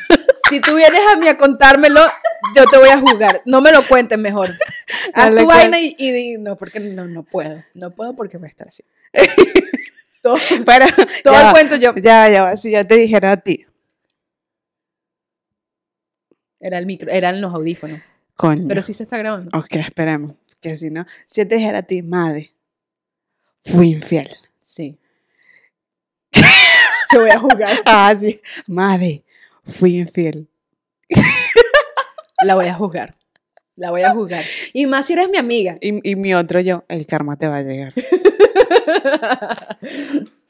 [0.48, 2.00] Si tú vienes a mí a contármelo,
[2.54, 3.42] yo te voy a juzgar.
[3.46, 4.48] No me lo cuentes mejor.
[5.12, 7.64] Haz tu vaina y, y di- no, porque no, no puedo.
[7.74, 8.84] No puedo porque voy a estar así.
[10.22, 10.86] todo Pero
[11.24, 11.92] todo ya el cuento yo.
[11.96, 13.66] Ya, ya, va, si yo te dijera a ti,
[16.60, 18.00] Era el micro, eran los audífonos.
[18.36, 18.66] coño.
[18.68, 19.50] Pero sí se está grabando.
[19.58, 20.34] Ok, esperemos.
[20.60, 22.52] Que si no, si yo te dijera a ti, madre,
[23.66, 24.28] fui infiel.
[24.62, 24.98] Sí.
[27.10, 27.70] Te voy a jugar.
[27.84, 28.40] Ah, sí.
[28.66, 29.22] Madre,
[29.64, 30.48] fui infiel.
[32.42, 33.16] La voy a juzgar.
[33.76, 34.44] La voy a juzgar.
[34.72, 35.78] Y más si eres mi amiga.
[35.80, 37.92] Y, y mi otro yo, el karma te va a llegar.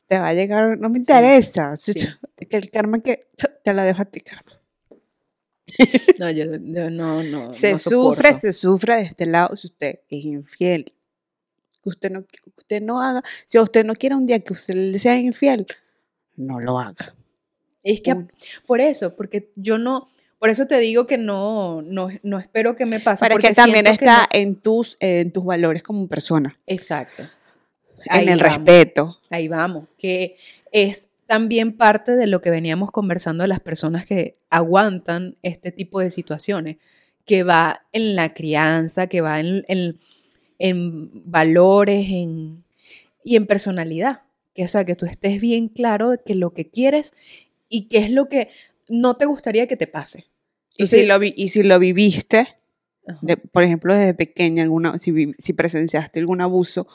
[0.09, 1.75] Te va a llegar, no me interesa.
[1.75, 1.93] sí.
[2.49, 3.27] Que el karma que
[3.65, 4.53] te lo dejo a ti, karma.
[6.21, 7.53] No, yo, yo no, no.
[7.53, 10.93] Se no sufre, se sufre de este lado si usted es infiel.
[11.87, 14.75] Que usted no, que usted no haga, si usted no quiere un día que usted
[14.75, 15.67] le sea infiel,
[16.35, 17.15] no lo haga.
[17.85, 18.27] Es que Uno.
[18.67, 20.09] por eso, porque yo no,
[20.41, 23.21] por eso te digo que no, no, no espero que me pase.
[23.25, 27.23] Pero porque que también que está no- en, tus, en tus valores como persona, Exacto.
[28.09, 29.19] Ahí en el vamos, respeto.
[29.31, 30.37] Ahí vamos, que
[30.73, 36.01] es también parte de lo que veníamos conversando de las personas que aguantan este tipo
[36.01, 36.79] de situaciones,
[37.25, 40.01] que va en la crianza, que va en, en-
[40.59, 42.65] en valores en,
[43.25, 44.23] y en personalidad.
[44.55, 47.13] Que, o sea, que tú estés bien claro de que lo que quieres
[47.69, 48.49] y qué es lo que
[48.89, 50.27] no te gustaría que te pase.
[50.79, 52.49] Y si, lo vi- y si lo viviste,
[53.21, 56.87] de- por ejemplo, desde pequeña, alguna, si, si presenciaste algún abuso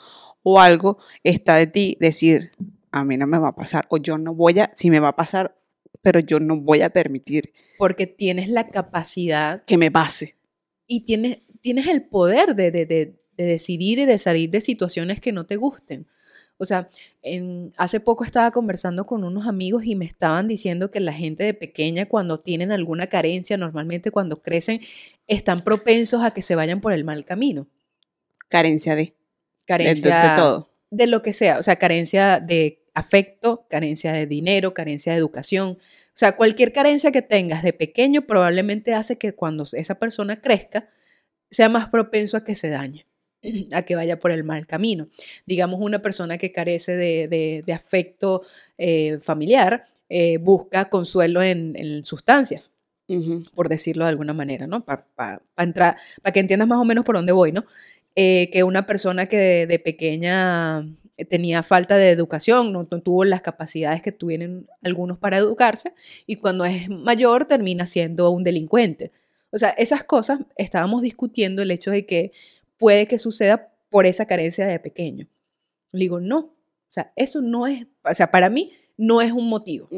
[0.42, 2.50] o algo, está de ti decir,
[2.90, 5.08] a mí no me va a pasar, o yo no voy a, si me va
[5.08, 5.56] a pasar,
[6.00, 10.34] pero yo no voy a permitir Porque tienes la capacidad que me pase.
[10.88, 15.20] y tienes, tienes el poder de, de- de- de decidir y de salir de situaciones
[15.20, 16.06] que no te gusten.
[16.58, 16.86] O sea,
[17.22, 21.42] en- hace poco estaba conversando con unos amigos y me estaban diciendo que la gente
[21.44, 24.80] de pequeña cuando tienen alguna carencia, normalmente cuando crecen,
[25.26, 27.66] están propensos a que se vayan por el mal camino.
[28.48, 29.14] Carencia de, de, de-
[29.66, 30.70] Carencia de todo.
[30.90, 35.78] de lo que sea, o sea, carencia de afecto, carencia de dinero, carencia de educación.
[36.14, 40.90] O sea, cualquier carencia que tengas de pequeño probablemente hace que cuando esa persona crezca
[41.50, 43.06] sea más propenso a que se dañe,
[43.72, 45.08] a que vaya por el mal camino.
[45.46, 48.42] Digamos, una persona que carece de, de- de afecto
[48.78, 52.72] eh, familiar eh, busca consuelo en, en sustancias
[53.54, 54.84] por decirlo de alguna manera, ¿no?
[54.86, 55.04] Para
[55.58, 57.66] entrar, para que entiendas más o menos por dónde voy, ¿no?
[58.16, 60.86] Eh, que una persona que de, de pequeña
[61.28, 65.92] tenía falta de educación, no, no tuvo las capacidades que tuvieron algunos para educarse,
[66.26, 69.10] y cuando es mayor termina siendo un delincuente.
[69.50, 72.32] O sea, esas cosas estábamos discutiendo el hecho de que
[72.82, 75.28] puede que suceda por esa carencia de pequeño.
[75.92, 76.54] Le digo, no, o
[76.88, 79.88] sea, eso no es, o sea, para mí no es un motivo.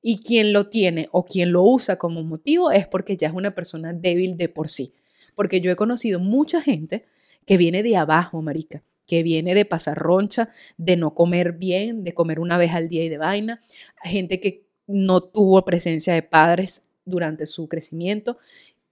[0.00, 3.56] Y quien lo tiene o quien lo usa como motivo es porque ya es una
[3.56, 4.92] persona débil de por sí.
[5.34, 7.06] Porque yo he conocido mucha gente
[7.44, 12.14] que viene de abajo, marica, que viene de pasar roncha, de no comer bien, de
[12.14, 13.62] comer una vez al día y de vaina,
[14.04, 18.38] gente que no tuvo presencia de padres durante su crecimiento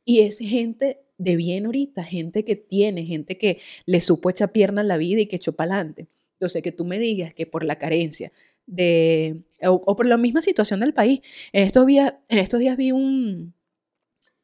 [0.05, 4.83] y es gente de bien ahorita, gente que tiene, gente que le supo echar pierna
[4.83, 6.09] en la vida y que echó para adelante.
[6.35, 8.33] Entonces, que tú me digas que por la carencia
[8.67, 11.21] de, o, o por la misma situación del país,
[11.53, 13.55] en estos días, en estos días vi un,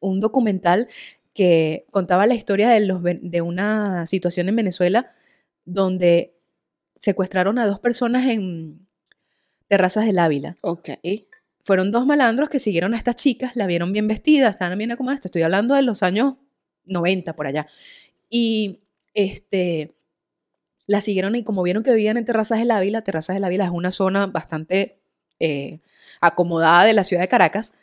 [0.01, 0.89] un documental
[1.35, 5.13] que contaba la historia de, los, de una situación en Venezuela
[5.65, 6.35] donde
[7.01, 8.87] secuestraron a dos personas en
[9.69, 10.57] terrazas del Ávila.
[10.61, 10.91] Ok.
[11.65, 15.25] Fueron dos malandros que siguieron a estas chicas, la vieron bien vestida, estaban bien acomodadas,
[15.25, 16.35] estoy hablando de los años
[16.85, 17.67] 90 por allá.
[18.31, 18.81] Y
[19.15, 19.93] este,
[20.87, 23.71] la siguieron y como vieron que vivían en Terrazas del Ávila, Terrazas del Ávila es
[23.71, 24.99] una zona bastante
[25.41, 25.81] eh,
[26.21, 27.75] acomodada de la ciudad de Caracas,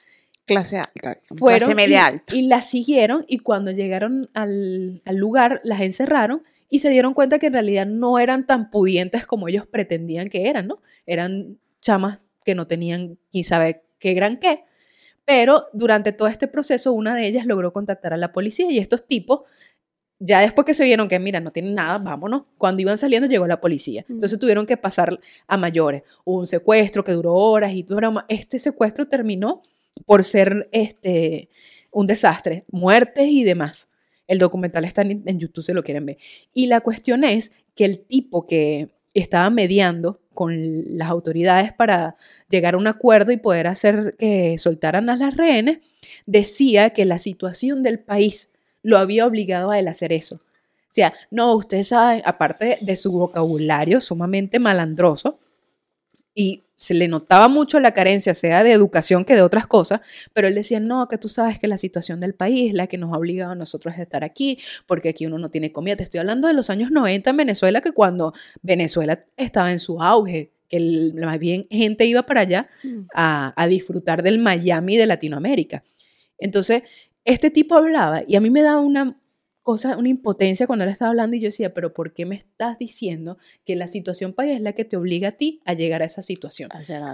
[0.46, 1.16] Clase alta.
[1.36, 2.36] fueron clase y, media alta.
[2.36, 7.38] y las siguieron y cuando llegaron al, al lugar las encerraron y se dieron cuenta
[7.38, 10.82] que en realidad no eran tan pudientes como ellos pretendían que eran, ¿no?
[11.06, 14.64] Eran chamas que no tenían quién sabe qué gran qué,
[15.30, 19.06] pero durante todo este proceso una de ellas logró contactar a la policía y estos
[19.06, 19.42] tipos,
[20.18, 23.46] ya después que se vieron que, mira, no tienen nada, vámonos, cuando iban saliendo llegó
[23.46, 24.04] la policía.
[24.08, 24.14] Mm.
[24.14, 26.02] Entonces tuvieron que pasar a mayores.
[26.26, 28.26] Hubo un secuestro que duró horas y broma.
[28.28, 29.62] Este secuestro terminó
[30.08, 31.50] por ser este,
[31.92, 33.92] un desastre, muertes y demás.
[34.26, 36.18] El documental está en, en YouTube, se lo quieren ver.
[36.56, 42.16] Y la cuestión es que el tipo que estaba mediando con las autoridades para
[42.48, 45.80] llegar a un acuerdo y poder hacer que soltaran a las rehenes,
[46.26, 48.48] decía que la situación del país
[48.82, 50.36] lo había obligado a él hacer eso.
[50.36, 55.40] O sea, no, ustedes saben, aparte de su vocabulario sumamente malandroso,
[56.40, 60.00] y se le notaba mucho la carencia, sea de educación que de otras cosas,
[60.32, 62.98] pero él decía, no, que tú sabes que la situación del país es la que
[62.98, 65.98] nos ha obligado a nosotros a estar aquí, porque aquí uno no tiene comida.
[65.98, 70.02] Te estoy hablando de los años 90 en Venezuela, que cuando Venezuela estaba en su
[70.02, 72.70] auge, que el- más bien gente iba para allá
[73.14, 75.84] a, a disfrutar del Miami de Latinoamérica.
[76.38, 76.84] Entonces,
[77.26, 79.19] este tipo hablaba y a mí me daba una
[79.72, 82.78] cosa, una impotencia cuando él estaba hablando y yo decía, pero ¿por qué me estás
[82.80, 86.06] diciendo que la situación país es la que te obliga a ti a llegar a
[86.06, 86.70] esa situación?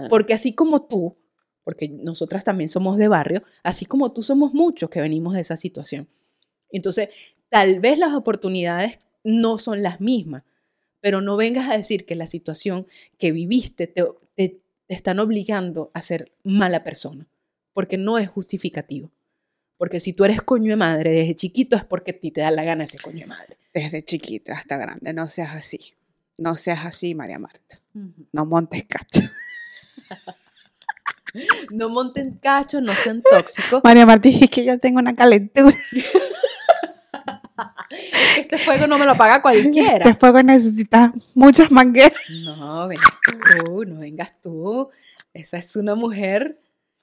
[0.08, 1.16] Porque así como tú,
[1.64, 5.56] porque nosotras también somos de barrio, así como tú somos muchos que venimos de esa
[5.56, 6.08] situación.
[6.70, 7.10] Entonces,
[7.48, 10.44] tal vez las oportunidades no son las mismas,
[11.00, 12.86] pero no vengas a decir que la situación
[13.18, 14.04] que viviste te,
[14.34, 17.28] te- te están obligando a ser mala persona,
[17.72, 19.10] porque no es justificativo.
[19.78, 22.50] Porque si tú eres coño de madre desde chiquito es porque a ti te da
[22.50, 23.58] la gana ese coño de madre.
[23.74, 25.94] Desde chiquita hasta grande, no seas así.
[26.38, 27.78] No seas así, María Marta.
[28.32, 29.20] No montes cacho.
[31.70, 33.82] No monten cachos, no sean tóxicos.
[33.84, 35.76] María Marta, es que yo tengo una calentura.
[38.38, 40.04] Este fuego no me lo paga cualquiera.
[40.04, 42.18] Este fuego necesita muchas mangueras.
[42.44, 43.12] No, vengas
[43.64, 44.90] tú, no vengas tú.
[45.32, 46.60] Esa es una mujer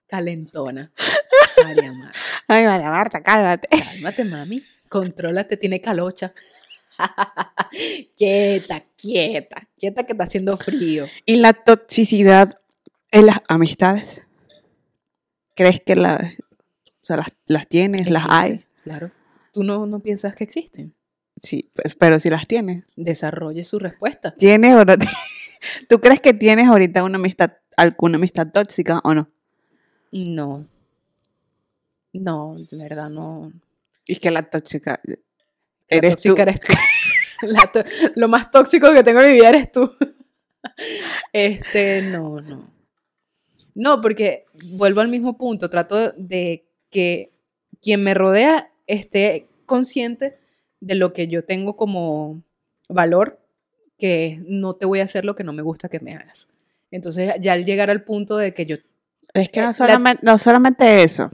[0.08, 0.92] calentona.
[1.64, 2.12] María Mar,
[2.48, 3.68] Ay, María Marta, cálmate.
[3.70, 4.64] cálmate, mami.
[4.90, 6.34] Contrólate, tiene calocha.
[8.18, 11.06] quieta, quieta, quieta que está haciendo frío.
[11.26, 12.60] ¿Y la toxicidad
[13.12, 14.22] en las amistades?
[15.56, 16.34] ¿Crees que la-
[16.88, 18.60] o sea, las, las tienes, las hay?
[18.84, 19.12] Claro.
[19.54, 20.94] ¿Tú no, no piensas que existen?
[21.42, 22.86] Sí, pues, pero si las tienes.
[22.96, 24.34] Desarrolle su respuesta.
[24.36, 24.96] ¿Tienes o no
[25.90, 29.30] ¿Tú crees que tienes ahorita una amistad, alguna amistad tóxica o no?
[30.12, 30.68] No.
[32.14, 33.52] No, de verdad no.
[34.08, 35.16] Y que la tóxica La
[35.88, 36.36] eres tú.
[36.36, 36.74] tóxica eres tú.
[37.48, 37.84] La to-
[38.16, 39.92] lo más tóxico que tengo en mi vida eres tú.
[41.34, 42.70] Este, no, no.
[43.76, 45.70] No, porque vuelvo al mismo punto.
[45.70, 47.32] Trato de que
[47.82, 50.38] quien me rodea esté consciente
[50.80, 52.44] de lo que yo tengo como
[52.88, 53.40] valor,
[53.98, 56.50] que no te voy a hacer lo que no me gusta que me hagas.
[56.92, 58.78] Entonces, ya al llegar al punto de que yo
[59.34, 61.32] Es que Eh, no la- solamente, no solamente eso.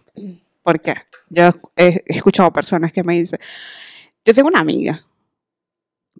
[0.63, 0.95] ¿Por qué?
[1.29, 3.39] Yo he, escuchado personas que me dicen,
[4.25, 5.05] yo tengo una amiga,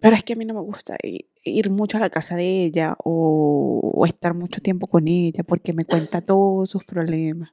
[0.00, 2.96] pero es que a mí no me gusta ir, mucho a la casa de ella
[3.04, 7.52] o, o estar mucho tiempo con ella porque me cuenta todos sus problemas.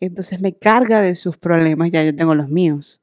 [0.00, 3.00] Entonces me carga de sus problemas, ya yo tengo los míos.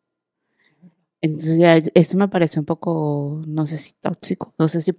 [1.21, 4.93] Entonces ya eso me parece un poco, no sé si tóxico, no sé si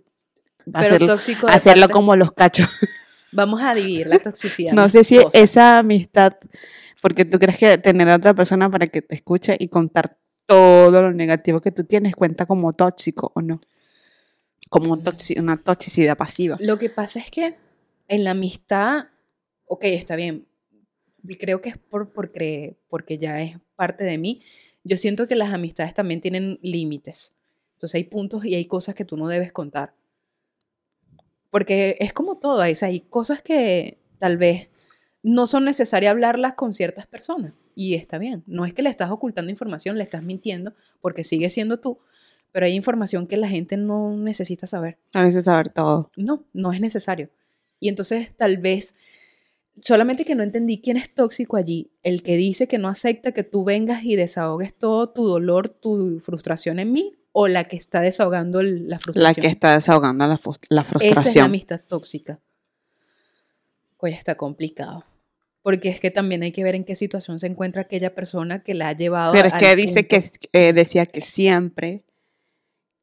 [0.73, 2.69] pero hacerlo, tóxico hacerlo parte- como los cachos.
[3.33, 4.73] vamos a dividir la toxicidad.
[4.75, 6.33] No sé si esa amistad,
[7.03, 11.03] porque tú crees que tener a otra persona para que te escuche y contar todo
[11.03, 13.61] lo negativo que tú tienes cuenta como tóxico o no.
[14.69, 16.57] Como un toxi- una toxicidad pasiva.
[16.61, 17.57] Lo que pasa es que
[18.09, 19.07] en la amistad,
[19.67, 20.47] ok, está bien.
[21.41, 24.43] Creo que es por, porque, porque ya es parte de mí.
[24.85, 27.37] Yo siento que las amistades también tienen límites.
[27.75, 29.93] Entonces hay puntos y hay cosas que tú no debes contar.
[31.51, 34.69] Porque es como todo, hay cosas que tal vez
[35.29, 37.53] no son necesarias hablarlas con ciertas personas.
[37.75, 38.45] Y está bien.
[38.47, 41.99] No es que le estás ocultando información, le estás mintiendo, porque sigue siendo tú.
[42.53, 44.99] Pero hay información que la gente no necesita saber.
[45.13, 46.11] No necesitas saber todo.
[46.17, 47.29] No, no es necesario.
[47.81, 48.95] Y entonces tal vez,
[49.81, 53.43] solamente que no entendí quién es tóxico allí, el que dice que no acepta que
[53.43, 58.01] tú vengas y desahogues todo tu dolor, tu frustración en mí, o la que está
[58.01, 59.43] desahogando la La frustración.
[59.43, 61.45] que está desahogando la, frus- la Esa es la frustración.
[61.47, 62.39] amistad tóxica.
[63.99, 65.05] Pues está complicado.
[65.67, 68.73] Porque es que también hay que ver en qué situación se encuentra aquella persona que
[68.73, 70.39] la ha llevado Pero es al que dice que punto.
[70.53, 72.05] eh, decía que siempre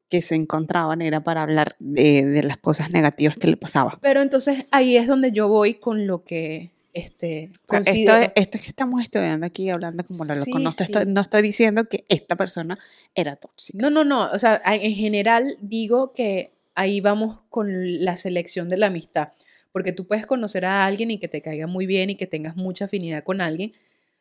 [0.08, 3.98] que se encontraban era para hablar de, de las cosas negativas que le pasaban.
[4.00, 8.32] Pero entonces ahí es donde yo voy con lo que este, Esto, considero.
[8.34, 10.42] esto es que estamos estudiando aquí, hablando como lo.
[10.42, 10.82] Sí, no, te sí.
[10.84, 12.78] estoy, no estoy diciendo que esta persona
[13.14, 13.76] era tóxica.
[13.78, 14.30] No, no, no.
[14.30, 19.32] O sea, en general digo que ahí vamos con la selección de la amistad.
[19.74, 22.54] Porque tú puedes conocer a alguien y que te caiga muy bien y que tengas
[22.54, 23.72] mucha afinidad con alguien,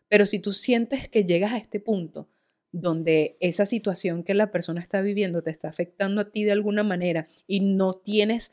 [0.10, 2.28] pero si tú sientes que llegas a este punto
[2.72, 6.82] donde esa situación que la persona está viviendo te está afectando a ti de alguna
[6.82, 8.52] manera y no tienes,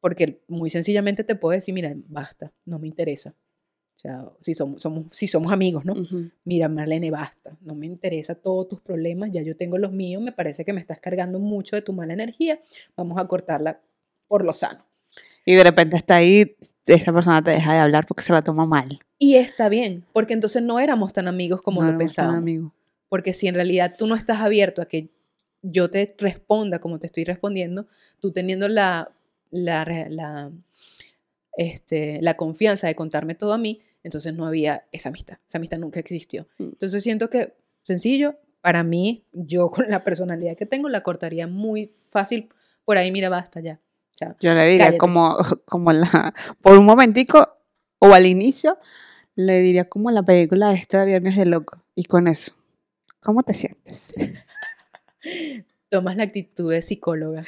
[0.00, 3.34] porque muy sencillamente te puedo decir, mira, basta, no me interesa.
[3.94, 5.92] O sea, si somos, somos, si somos amigos, ¿no?
[6.44, 10.32] Mira, Marlene, basta, no me interesa todos tus problemas, ya yo tengo los míos, me
[10.32, 12.60] parece que me estás cargando mucho de tu mala energía,
[12.96, 13.82] vamos a cortarla
[14.26, 14.87] por lo sano.
[15.48, 18.66] Y de repente está ahí, esa persona te deja de hablar porque se la toma
[18.66, 18.98] mal.
[19.18, 22.36] Y está bien, porque entonces no éramos tan amigos como No lo pensábamos.
[22.36, 22.72] amigos.
[23.08, 25.08] Porque si en realidad tú no estás abierto a que
[25.62, 27.86] yo te responda como te estoy respondiendo,
[28.20, 29.10] tú teniendo la,
[29.50, 30.50] la, la,
[31.56, 35.38] este, la confianza de contarme todo a mí, entonces no había esa amistad.
[35.48, 36.46] Esa amistad nunca existió.
[36.58, 36.64] Mm.
[36.64, 41.90] Entonces siento que, sencillo, para mí, yo con la personalidad que tengo, la cortaría muy
[42.10, 42.50] fácil.
[42.84, 43.80] Por ahí, mira, basta ya.
[44.40, 44.98] Yo le diría Cállate.
[44.98, 47.56] como, como la, por un momentico,
[47.98, 48.78] o al inicio,
[49.34, 51.82] le diría como la película de Viernes de Loco.
[51.94, 52.52] Y con eso,
[53.20, 54.12] ¿cómo te sientes?
[55.90, 57.42] Tomas la actitud de psicóloga.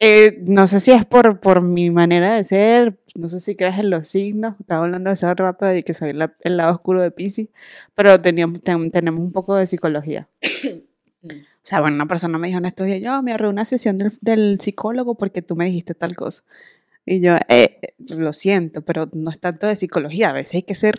[0.00, 3.78] Eh, no sé si es por, por mi manera de ser, no sé si crees
[3.78, 7.10] en los signos, estaba hablando hace rato de que soy la- el lado oscuro de
[7.10, 7.48] Pisces,
[7.94, 10.28] pero teníamos, ten- tenemos un poco de psicología.
[11.24, 11.30] Mm.
[11.30, 13.98] O sea, bueno, una persona me dijo en estos días, yo me ahorré una sesión
[13.98, 16.42] del, del psicólogo porque tú me dijiste tal cosa.
[17.06, 20.62] Y yo, eh, eh, lo siento, pero no es tanto de psicología, a veces hay
[20.62, 20.98] que ser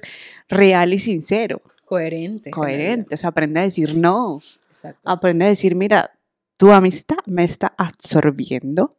[0.50, 2.52] real y sincero, Coherente.
[2.52, 5.00] coherente, o sea, aprende a decir no, Exacto.
[5.04, 6.12] aprende a decir, mira,
[6.58, 8.96] tu amistad me está absorbiendo,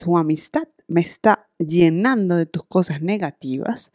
[0.00, 3.92] tu amistad me está llenando de tus cosas negativas.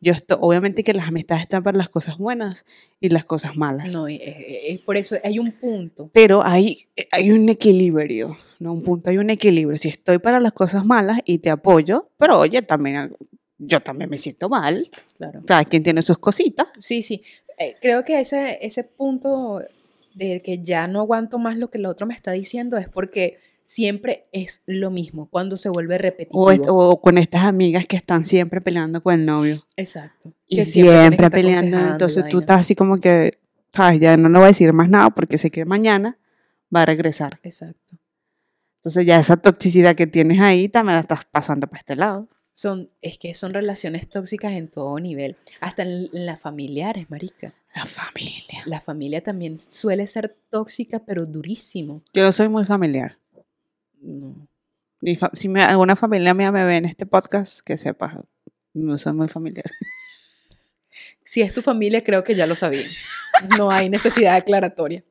[0.00, 2.64] Yo estoy, obviamente que las amistades están para las cosas buenas
[3.00, 3.92] y las cosas malas.
[3.92, 4.36] No, es, es-
[4.68, 6.08] es por eso hay un punto.
[6.14, 9.76] Pero hay, hay un equilibrio, no un punto, hay un equilibrio.
[9.76, 13.14] Si estoy para las cosas malas y te apoyo, pero oye, también
[13.58, 14.88] yo también me siento mal.
[15.18, 15.42] Claro.
[15.44, 16.68] Cada quien tiene sus cositas.
[16.78, 17.22] Sí, sí.
[17.58, 19.60] Eh, creo que ese, ese punto
[20.14, 23.38] de que ya no aguanto más lo que el otro me está diciendo es porque
[23.68, 26.42] siempre es lo mismo cuando se vuelve repetitivo.
[26.42, 29.62] O, est- o con estas amigas que están siempre peleando con el novio.
[29.76, 30.32] Exacto.
[30.46, 31.76] Y Que siempre, peleando.
[31.78, 33.38] Entonces tú estás así como que,
[33.74, 36.16] sabes, ya no le voy a decir más nada porque sé que mañana
[36.74, 37.38] va a regresar.
[37.42, 37.98] Exacto.
[38.78, 42.26] Entonces ya esa toxicidad que tienes ahí también la estás pasando para este lado.
[42.54, 45.36] Son, es que son relaciones tóxicas en todo nivel.
[45.60, 47.52] Hasta en, en las familiares, marica.
[47.74, 48.62] La familia.
[48.64, 52.02] La familia también suele ser tóxica, pero durísimo.
[52.14, 53.18] Yo no soy muy familiar.
[54.00, 54.48] No.
[55.34, 58.24] Si me- alguna familia mía me ve en este podcast, que sepa,
[58.74, 59.64] no soy muy familiar.
[61.24, 62.86] Si es tu familia, creo que ya lo sabía.
[63.58, 65.04] No hay necesidad de aclaratoria.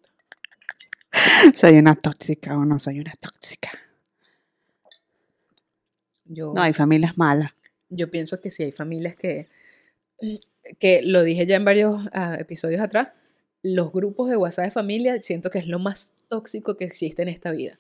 [1.56, 3.70] soy una tóxica o no soy una tóxica.
[6.26, 7.52] Yo, No, hay familias malas.
[7.90, 9.48] yo pienso que sí hay familias que,
[10.80, 13.10] que lo dije ya en varios ah, episodios atrás,
[13.64, 17.30] los grupos de WhatsApp de familia siento que es lo más tóxico que existe en
[17.30, 17.80] esta vida.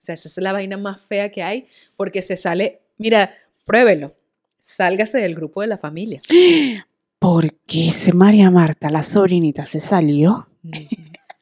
[0.00, 3.34] O sea, esa es la vaina más fea que hay porque se sale, mira,
[3.66, 4.14] pruébelo,
[4.58, 6.20] sálgase del grupo de la familia.
[7.18, 10.48] ¿Por qué se María Marta, la sobrinita, se salió?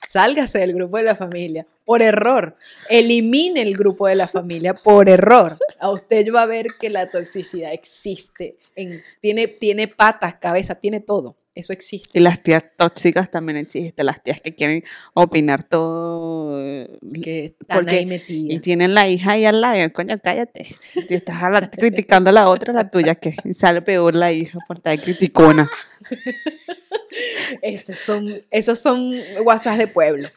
[0.09, 2.57] Sálgase del grupo de la familia por error.
[2.91, 5.57] Elimine el grupo de la familia por error.
[5.79, 8.57] A usted va a ver que la toxicidad existe.
[8.75, 11.37] En, tiene, tiene patas, cabeza, tiene todo.
[11.59, 12.17] Eso existe.
[12.17, 16.57] Y las tías tóxicas también existen, las tías que quieren opinar todo.
[16.65, 16.89] eh,
[17.21, 18.55] Que están Porque- ahí metidas.
[18.57, 20.67] Y tienen la hija ahí al lado, coño, cállate.
[21.09, 21.43] Si estás
[21.73, 25.69] criticando a la otra, la tuya, que sale peor la hija por estar criticona.
[27.63, 29.13] Esos son, esos son
[29.45, 30.29] WhatsApp de pueblo.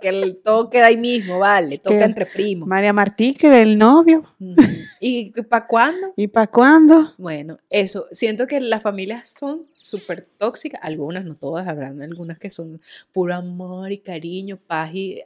[0.00, 1.78] Que el- todo queda ahí mismo, vale.
[1.78, 2.66] Toca Que- entre primos.
[2.68, 4.24] María Martí, que el novio.
[5.00, 6.12] ¿Y para cuándo?
[6.16, 7.14] ¿Y para cuándo?
[7.18, 12.50] Bueno, eso, siento que las familias son súper tóxicas, algunas, no todas, habrán algunas que
[12.50, 12.80] son
[13.12, 15.20] puro amor y cariño, paz y...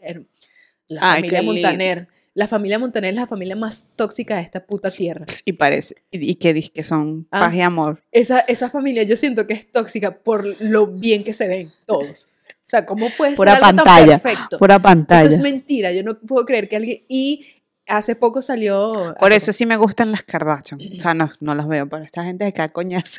[0.88, 4.90] La Ay, familia Montaner, la familia Montaner es la familia más tóxica de esta puta
[4.90, 5.24] tierra.
[5.46, 5.96] Y parece.
[6.10, 7.40] Y, y que dices que son Ah.
[7.46, 8.02] paz y amor.
[8.12, 12.28] Esa, esa familia yo siento que es tóxica por lo bien que se ven todos.
[12.66, 14.58] O sea, ¿cómo puede Pura ser algo pantalla, tan perfecto?
[14.58, 15.28] Pura Eso pantalla.
[15.28, 17.02] es mentira, yo no puedo creer que alguien...
[17.08, 17.46] Y
[17.86, 19.14] hace poco salió...
[19.20, 20.80] Por eso sí me gustan las Kardashian.
[20.96, 23.18] O sea, no, no las veo, pero esta gente de acá coñazo.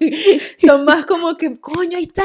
[0.58, 2.24] Son más como que, coño, ahí está.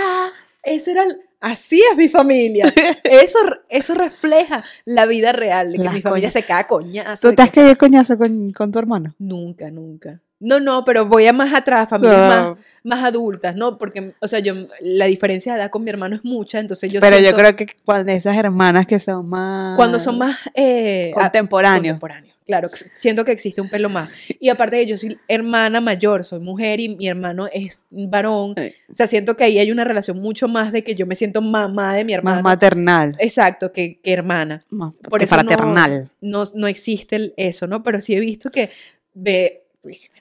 [0.64, 2.72] Ese era el- Así es mi familia.
[3.04, 3.40] Eso,
[3.70, 6.34] eso refleja la vida real, de que Las mi familia coñas.
[6.34, 7.30] se cae coñazo.
[7.30, 9.16] ¿Tú te has caído coñazo con, con tu hermano?
[9.18, 10.22] Nunca, nunca.
[10.42, 13.78] No, no, pero voy a más atrás, familias No, más, más adultas, ¿no?
[13.78, 17.00] Porque, o sea, yo, la diferencia de edad con mi hermano es mucha, entonces yo
[17.00, 19.76] pero yo creo que cuando esas hermanas que son más...
[19.78, 20.38] Cuando son más...
[20.56, 21.94] eh, Contemporáneos.
[21.94, 22.36] contemporáneos.
[22.44, 24.10] Claro, siento que existe un pelo más.
[24.40, 28.56] Y aparte de yo soy hermana mayor, soy mujer y mi hermano es varón.
[28.58, 28.74] Sí.
[28.92, 31.42] O sea, siento que ahí hay una relación mucho más de que yo me siento
[31.42, 32.38] mamá de mi hermano.
[32.38, 33.16] Más maternal.
[33.20, 34.66] Exacto, que, que hermana.
[34.70, 36.10] Más Por que eso no- fraternal.
[36.20, 37.84] No, no existe el- eso, ¿no?
[37.84, 38.72] Pero sí he visto que
[39.14, 40.21] ve, tú dices, bueno,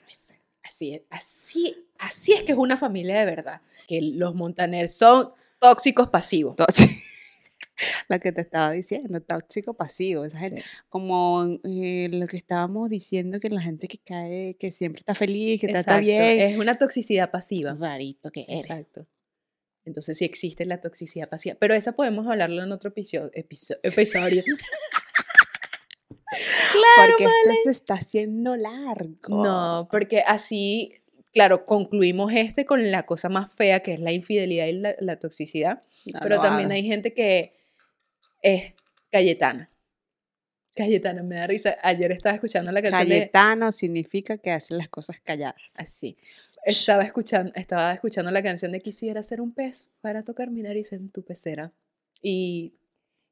[0.71, 3.61] así, es- así, así es que es una familia de verdad.
[3.87, 6.55] Que los Montaner son tóxicos pasivos.
[6.55, 6.91] Tóxico.
[8.09, 10.23] Lo que te estaba diciendo, tóxico pasivo.
[10.23, 10.67] Esa gente, Sí.
[10.89, 15.59] como eh, lo que estábamos diciendo, que la gente que cae, que siempre está feliz,
[15.59, 16.21] que Exacto, bien.
[16.41, 17.73] Es una toxicidad pasiva.
[17.73, 18.65] Rarito que eres.
[18.65, 19.07] Exacto.
[19.83, 21.55] Entonces sí existe la toxicidad pasiva.
[21.59, 23.31] Pero esa podemos hablarlo en otro episodio.
[23.33, 24.43] episodio.
[26.71, 29.43] claro, porque esto se está haciendo largo.
[29.43, 30.93] No, porque así,
[31.33, 35.17] claro, concluimos este con la cosa más fea que es la infidelidad y la, la
[35.17, 35.81] toxicidad.
[36.05, 37.53] No pero lo también hay gente que
[38.41, 38.73] es
[39.11, 39.69] Cayetana.
[40.75, 41.77] Cayetana, me da risa.
[41.83, 43.15] Ayer estaba escuchando la canción de...
[43.15, 45.61] Cayetano significa que hace las cosas calladas.
[45.75, 46.17] Así.
[46.63, 50.93] Estaba escuchando, estaba escuchando la canción de Quisiera ser un pez para tocar mi nariz
[50.93, 51.73] en tu pecera.
[52.21, 52.75] Y,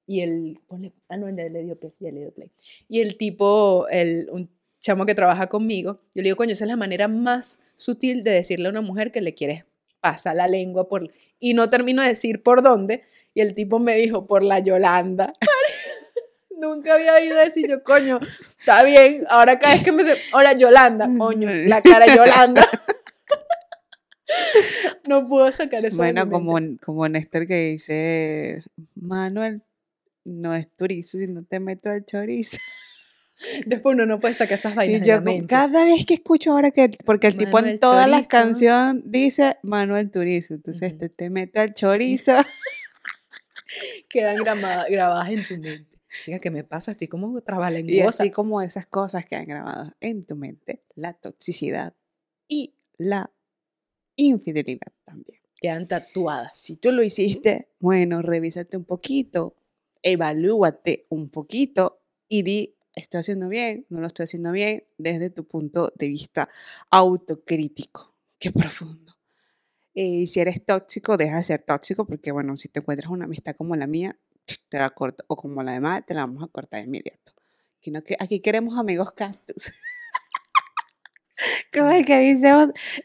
[0.10, 0.60] y el.
[0.68, 2.50] ponle- ah, no, ya le dio play, ya le dio play.
[2.88, 4.50] Y el tipo, el, un
[4.80, 8.32] chamo que trabaja conmigo, yo le digo, coño, esa es la manera más sutil de
[8.32, 9.66] decirle a una mujer que le quieres
[10.02, 11.12] pasar la lengua por.
[11.40, 13.04] Y no termino de decir por dónde.
[13.36, 15.32] Y el tipo me dijo, por la Yolanda.
[16.60, 18.20] Nunca había oído decir yo, coño,
[18.60, 19.26] está bien.
[19.30, 22.68] Ahora cada vez que me dice, hola Yolanda, coño, la cara Yolanda.
[25.08, 25.98] no puedo sacar eso.
[25.98, 28.64] Bueno, como, como Néstor que dice,
[28.96, 29.62] Manuel,
[30.30, 32.58] no es turizo, sino te meto el chorizo.
[33.66, 35.48] Después uno no puede sacar esas vainas Y de yo la con- mente.
[35.48, 38.30] cada vez que escucho ahora que, porque el tipo en todas las Chorizo.
[38.30, 41.00] canciones dice Manuel Turizo, entonces Ujú.
[41.00, 42.34] te, te meto el chorizo.
[44.10, 45.98] Quedan grama- grabadas en tu mente.
[46.24, 46.92] Chica, ¿qué me pasa?
[46.92, 48.24] Estoy como Y trabalenguosa.
[48.24, 51.94] así como esas cosas que han grabado en tu mente, la toxicidad
[52.48, 53.32] y la
[54.16, 55.40] infidelidad también.
[55.62, 56.58] Quedan tatuadas.
[56.58, 59.56] Si tú lo hiciste, bueno, revísate un poquito,
[60.02, 65.46] evalúate un poquito y di, estoy haciendo bien, no lo estoy haciendo bien, desde tu
[65.48, 66.50] punto de vista
[66.92, 68.14] autocrítico.
[68.40, 69.14] Qué profundo.
[69.96, 73.26] Eh, Y si eres tóxico, deja de ser tóxico, porque bueno, si te encuentras una
[73.26, 74.18] amistad como la mía,
[74.70, 77.34] te la corto, o como la demás, te la vamos a cortar de inmediato.
[77.80, 79.72] Aquí, no que- aquí queremos amigos cactus.
[81.74, 82.52] ¿Cómo es que dice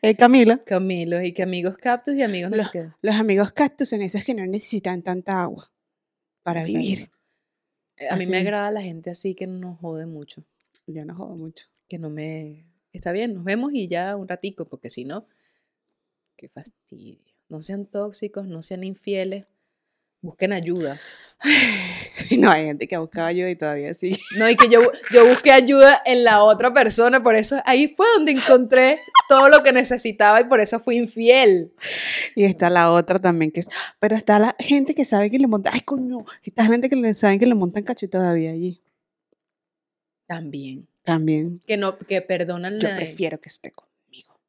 [0.02, 0.64] eh, Camilo?
[0.64, 2.88] Camilo, y que amigos captus y amigos no sé Los- qué.
[3.02, 5.70] Los amigos cactus son esos que no necesitan tanta agua
[6.44, 7.10] para vivir.
[7.96, 10.44] Eh, A mí me agrada la gente así que no jode mucho.
[10.86, 11.66] Yo no jodo mucho.
[11.88, 12.66] Que no me...
[12.92, 15.26] Está bien, nos vemos y ya un ratico, porque si no,
[16.36, 17.18] qué fastidio.
[17.48, 19.46] No sean tóxicos, no sean infieles.
[20.24, 20.98] Busquen ayuda.
[22.38, 24.18] No, hay gente que ha buscado yo y todavía sí.
[24.38, 24.80] No, y que yo,
[25.12, 28.98] yo busqué ayuda en la otra persona, por eso ahí fue donde encontré
[29.28, 31.72] todo lo que necesitaba y por eso fui infiel.
[32.34, 33.68] Y está la otra también que es.
[34.00, 35.70] Pero está la gente que sabe que le monta.
[35.74, 36.24] Ay, coño.
[36.42, 38.80] Esta gente que le saben que le montan cacho todavía allí.
[40.26, 40.88] También.
[41.02, 41.60] También.
[41.66, 43.93] Que no, que perdonan Yo la- prefiero que esté conmigo.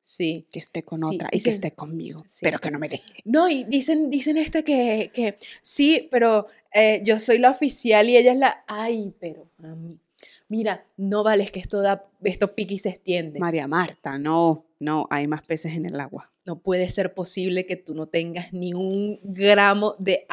[0.07, 0.45] Sí.
[0.51, 2.23] Que esté con Sí, otra y que que- esté conmigo.
[2.27, 2.41] sí.
[2.43, 3.03] Pero que no me deje.
[3.23, 8.15] No, y dicen, dicen esta que, que sí, pero eh, yo soy la oficial y
[8.15, 8.63] ella es la.
[8.67, 9.99] Ay, pero a mí.
[10.47, 13.39] Mira, no vale, es que esto da, esto pica y se extiende.
[13.39, 14.65] María Marta, no.
[14.79, 16.31] No, hay más peces en el agua.
[16.45, 20.27] No puede ser posible que tú no tengas ni un gramo de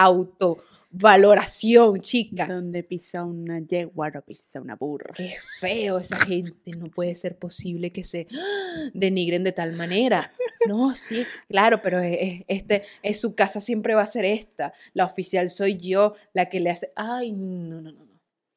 [0.93, 2.47] autovaloración, chica.
[2.47, 5.13] Donde pisa una yegua, no pisa una burra.
[5.17, 6.71] Qué feo esa gente.
[6.77, 8.27] No puede ser posible que se
[8.95, 10.33] denigren de tal manera.
[10.69, 14.73] No, sí, claro, pero es, es- este, es su casa siempre va a ser esta.
[14.95, 16.93] La oficial soy yo, la que le hace.
[16.97, 18.12] Ay, no, no, no.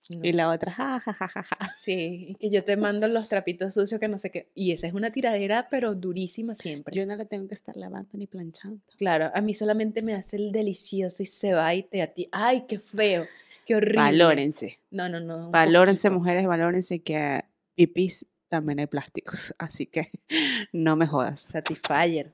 [0.09, 0.19] No.
[0.23, 1.57] Y la otra, ja, ja, ja, ja, ja.
[1.79, 4.49] Sí, que yo te mando los trapitos sucios que no sé qué.
[4.53, 6.95] Y esa es una tiradera, pero durísima siempre.
[6.95, 8.81] Yo no la tengo que estar lavando ni planchando.
[8.97, 12.29] Claro, a mí solamente me hace el delicioso y se va y te a ti.
[12.31, 13.25] Ay, qué feo,
[13.65, 13.97] qué horrible.
[13.97, 14.79] Valórense.
[14.91, 15.49] No, no, no.
[15.49, 16.19] Valórense, poquito.
[16.19, 17.43] mujeres, valórense que
[17.73, 19.55] pipis también hay plásticos.
[19.59, 20.09] Así que
[20.73, 21.41] no me jodas.
[21.41, 22.31] Satisfyer.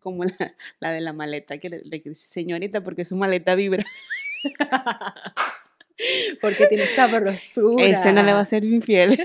[0.00, 3.84] Como la, la de la maleta que le, le dice, señorita, porque su maleta vibra.
[6.40, 7.84] Porque tiene sabrosura.
[7.84, 9.18] Ese no le va a ser infiel.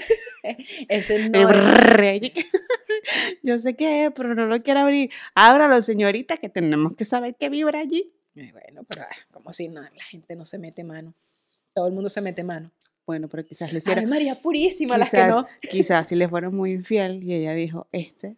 [0.89, 1.49] Ese no.
[1.49, 2.32] es-.
[3.43, 5.11] Yo sé que es, pero no lo quiero abrir.
[5.36, 8.13] Ábralo, señorita, que tenemos que saber que vibra allí.
[8.34, 11.13] Bueno, pero ah, como si no, la gente no se mete mano.
[11.74, 12.71] Todo el mundo se mete mano.
[13.05, 14.05] Bueno, pero quizás le hicieron.
[14.09, 15.47] María Purísima, las que Quizás, no.
[15.69, 18.38] quizás si le fueron muy infiel y ella dijo, este,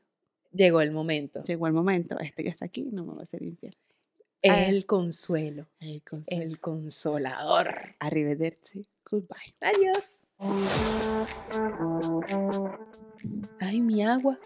[0.52, 1.44] Llegó el momento.
[1.44, 3.76] llegó el momento, este que está aquí no me va a ser infiel.
[4.46, 4.66] Es Ah.
[4.66, 6.44] el consuelo, El consuelo.
[6.44, 7.96] el consolador.
[8.00, 8.88] Arrivederci.
[9.10, 9.56] Goodbye.
[9.60, 10.28] Adiós.
[13.60, 14.38] Ay, mi agua.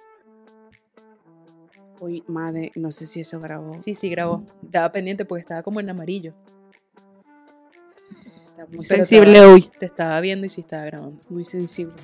[2.00, 3.78] Uy, madre, no sé si eso grabó.
[3.78, 4.46] Sí, sí, grabó.
[4.64, 6.34] Estaba pendiente porque estaba como en amarillo.
[8.48, 9.62] Está muy Pero sensible estaba- hoy.
[9.80, 11.22] Te estaba viendo y sí estaba grabando.
[11.30, 11.96] Muy sensible.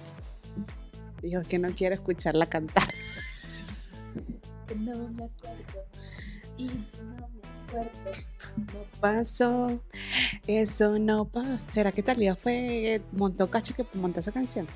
[1.21, 2.89] Dijo que no quiero escucharla cantar.
[4.75, 5.85] No me acuerdo.
[6.57, 7.44] Y si no me
[8.55, 9.79] No pasó,
[10.47, 11.57] eso no pasó.
[11.59, 14.67] ¿Será que Talía fue, montó cacho que montó esa canción?